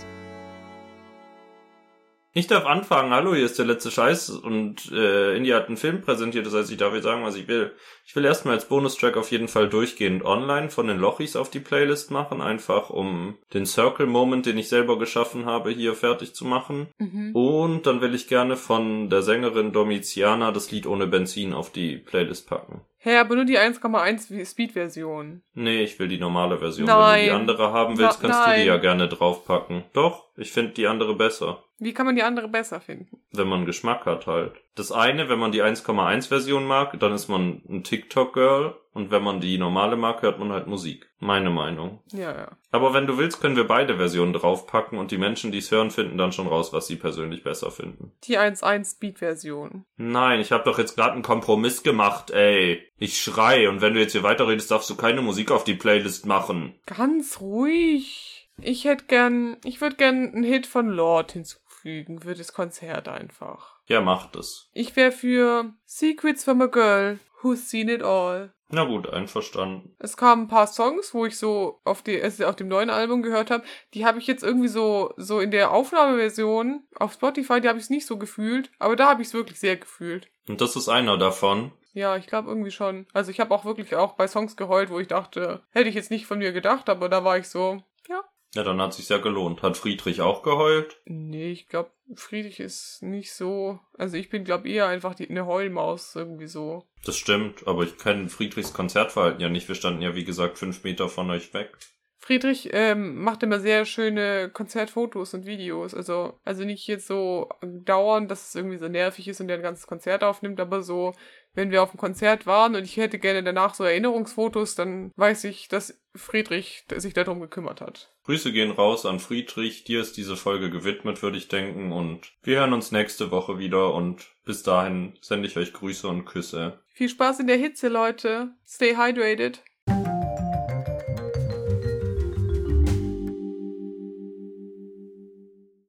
[2.33, 3.13] Ich darf anfangen.
[3.13, 6.71] Hallo, hier ist der letzte Scheiß und äh, India hat einen Film präsentiert, das heißt,
[6.71, 7.73] ich darf jetzt sagen, was ich will.
[8.07, 11.59] Ich will erstmal als Bonustrack auf jeden Fall durchgehend online von den Lochis auf die
[11.59, 16.45] Playlist machen, einfach um den Circle Moment, den ich selber geschaffen habe, hier fertig zu
[16.45, 16.87] machen.
[16.99, 17.35] Mhm.
[17.35, 21.97] Und dann will ich gerne von der Sängerin Domitiana das Lied ohne Benzin auf die
[21.97, 22.83] Playlist packen.
[22.99, 25.43] Hä, aber nur die 1,1 Speed-Version.
[25.55, 26.87] Nee, ich will die normale Version.
[26.87, 27.19] Wenn Nein.
[27.21, 28.67] du die andere haben willst, Na- kannst du die nein.
[28.69, 29.85] ja gerne draufpacken.
[29.95, 31.65] Doch, ich finde die andere besser.
[31.81, 33.23] Wie kann man die andere besser finden?
[33.33, 34.53] Wenn man Geschmack hat halt.
[34.75, 38.77] Das eine, wenn man die 1,1 Version mag, dann ist man ein TikTok-Girl.
[38.93, 41.09] Und wenn man die normale mag, hört man halt Musik.
[41.21, 42.03] Meine Meinung.
[42.13, 42.49] Ja, ja.
[42.71, 45.91] Aber wenn du willst, können wir beide Versionen draufpacken und die Menschen, die es hören,
[45.91, 48.13] finden dann schon raus, was sie persönlich besser finden.
[48.25, 49.85] Die 1,1 Speed-Version.
[49.97, 52.83] Nein, ich habe doch jetzt gerade einen Kompromiss gemacht, ey.
[52.99, 56.27] Ich schrei und wenn du jetzt hier weiterredest, darfst du keine Musik auf die Playlist
[56.27, 56.75] machen.
[56.85, 58.51] Ganz ruhig.
[58.63, 61.33] Ich hätte gern, ich würde gern einen Hit von Lord
[61.81, 63.77] hinzufügen für das Konzert einfach.
[63.87, 64.69] Ja, macht es.
[64.73, 68.53] Ich wäre für Secrets from a Girl Who's Seen It All.
[68.73, 69.97] Na gut, einverstanden.
[69.99, 73.23] Es kamen ein paar Songs, wo ich so auf, die, also auf dem neuen Album
[73.23, 73.65] gehört habe.
[73.95, 77.85] Die habe ich jetzt irgendwie so, so in der Aufnahmeversion auf Spotify, die habe ich
[77.85, 78.71] es nicht so gefühlt.
[78.79, 80.31] Aber da habe ich es wirklich sehr gefühlt.
[80.47, 81.73] Und das ist einer davon.
[81.95, 83.07] Ja, ich glaube irgendwie schon.
[83.13, 86.13] Also ich habe auch wirklich auch bei Songs geheult, wo ich dachte, hätte ich jetzt
[86.13, 88.23] nicht von mir gedacht, aber da war ich so, ja.
[88.55, 89.63] Ja, dann hat sich's ja gelohnt.
[89.63, 91.01] Hat Friedrich auch geheult?
[91.05, 93.79] Nee, ich glaube, Friedrich ist nicht so.
[93.97, 96.85] Also ich bin, glaube eher einfach die, eine Heulmaus irgendwie so.
[97.05, 99.69] Das stimmt, aber ich kenne Friedrichs Konzertverhalten ja nicht.
[99.69, 101.77] Wir standen ja, wie gesagt, fünf Meter von euch weg.
[102.23, 105.95] Friedrich ähm, macht immer sehr schöne Konzertfotos und Videos.
[105.95, 109.63] Also, also nicht jetzt so dauernd, dass es irgendwie so nervig ist und der ein
[109.63, 111.15] ganzes Konzert aufnimmt, aber so,
[111.55, 115.45] wenn wir auf dem Konzert waren und ich hätte gerne danach so Erinnerungsfotos, dann weiß
[115.45, 118.13] ich, dass Friedrich sich darum gekümmert hat.
[118.25, 119.85] Grüße gehen raus an Friedrich.
[119.85, 121.93] Dir ist diese Folge gewidmet, würde ich denken.
[121.93, 123.95] Und wir hören uns nächste Woche wieder.
[123.95, 126.81] Und bis dahin sende ich euch Grüße und Küsse.
[126.93, 128.53] Viel Spaß in der Hitze, Leute.
[128.67, 129.63] Stay hydrated.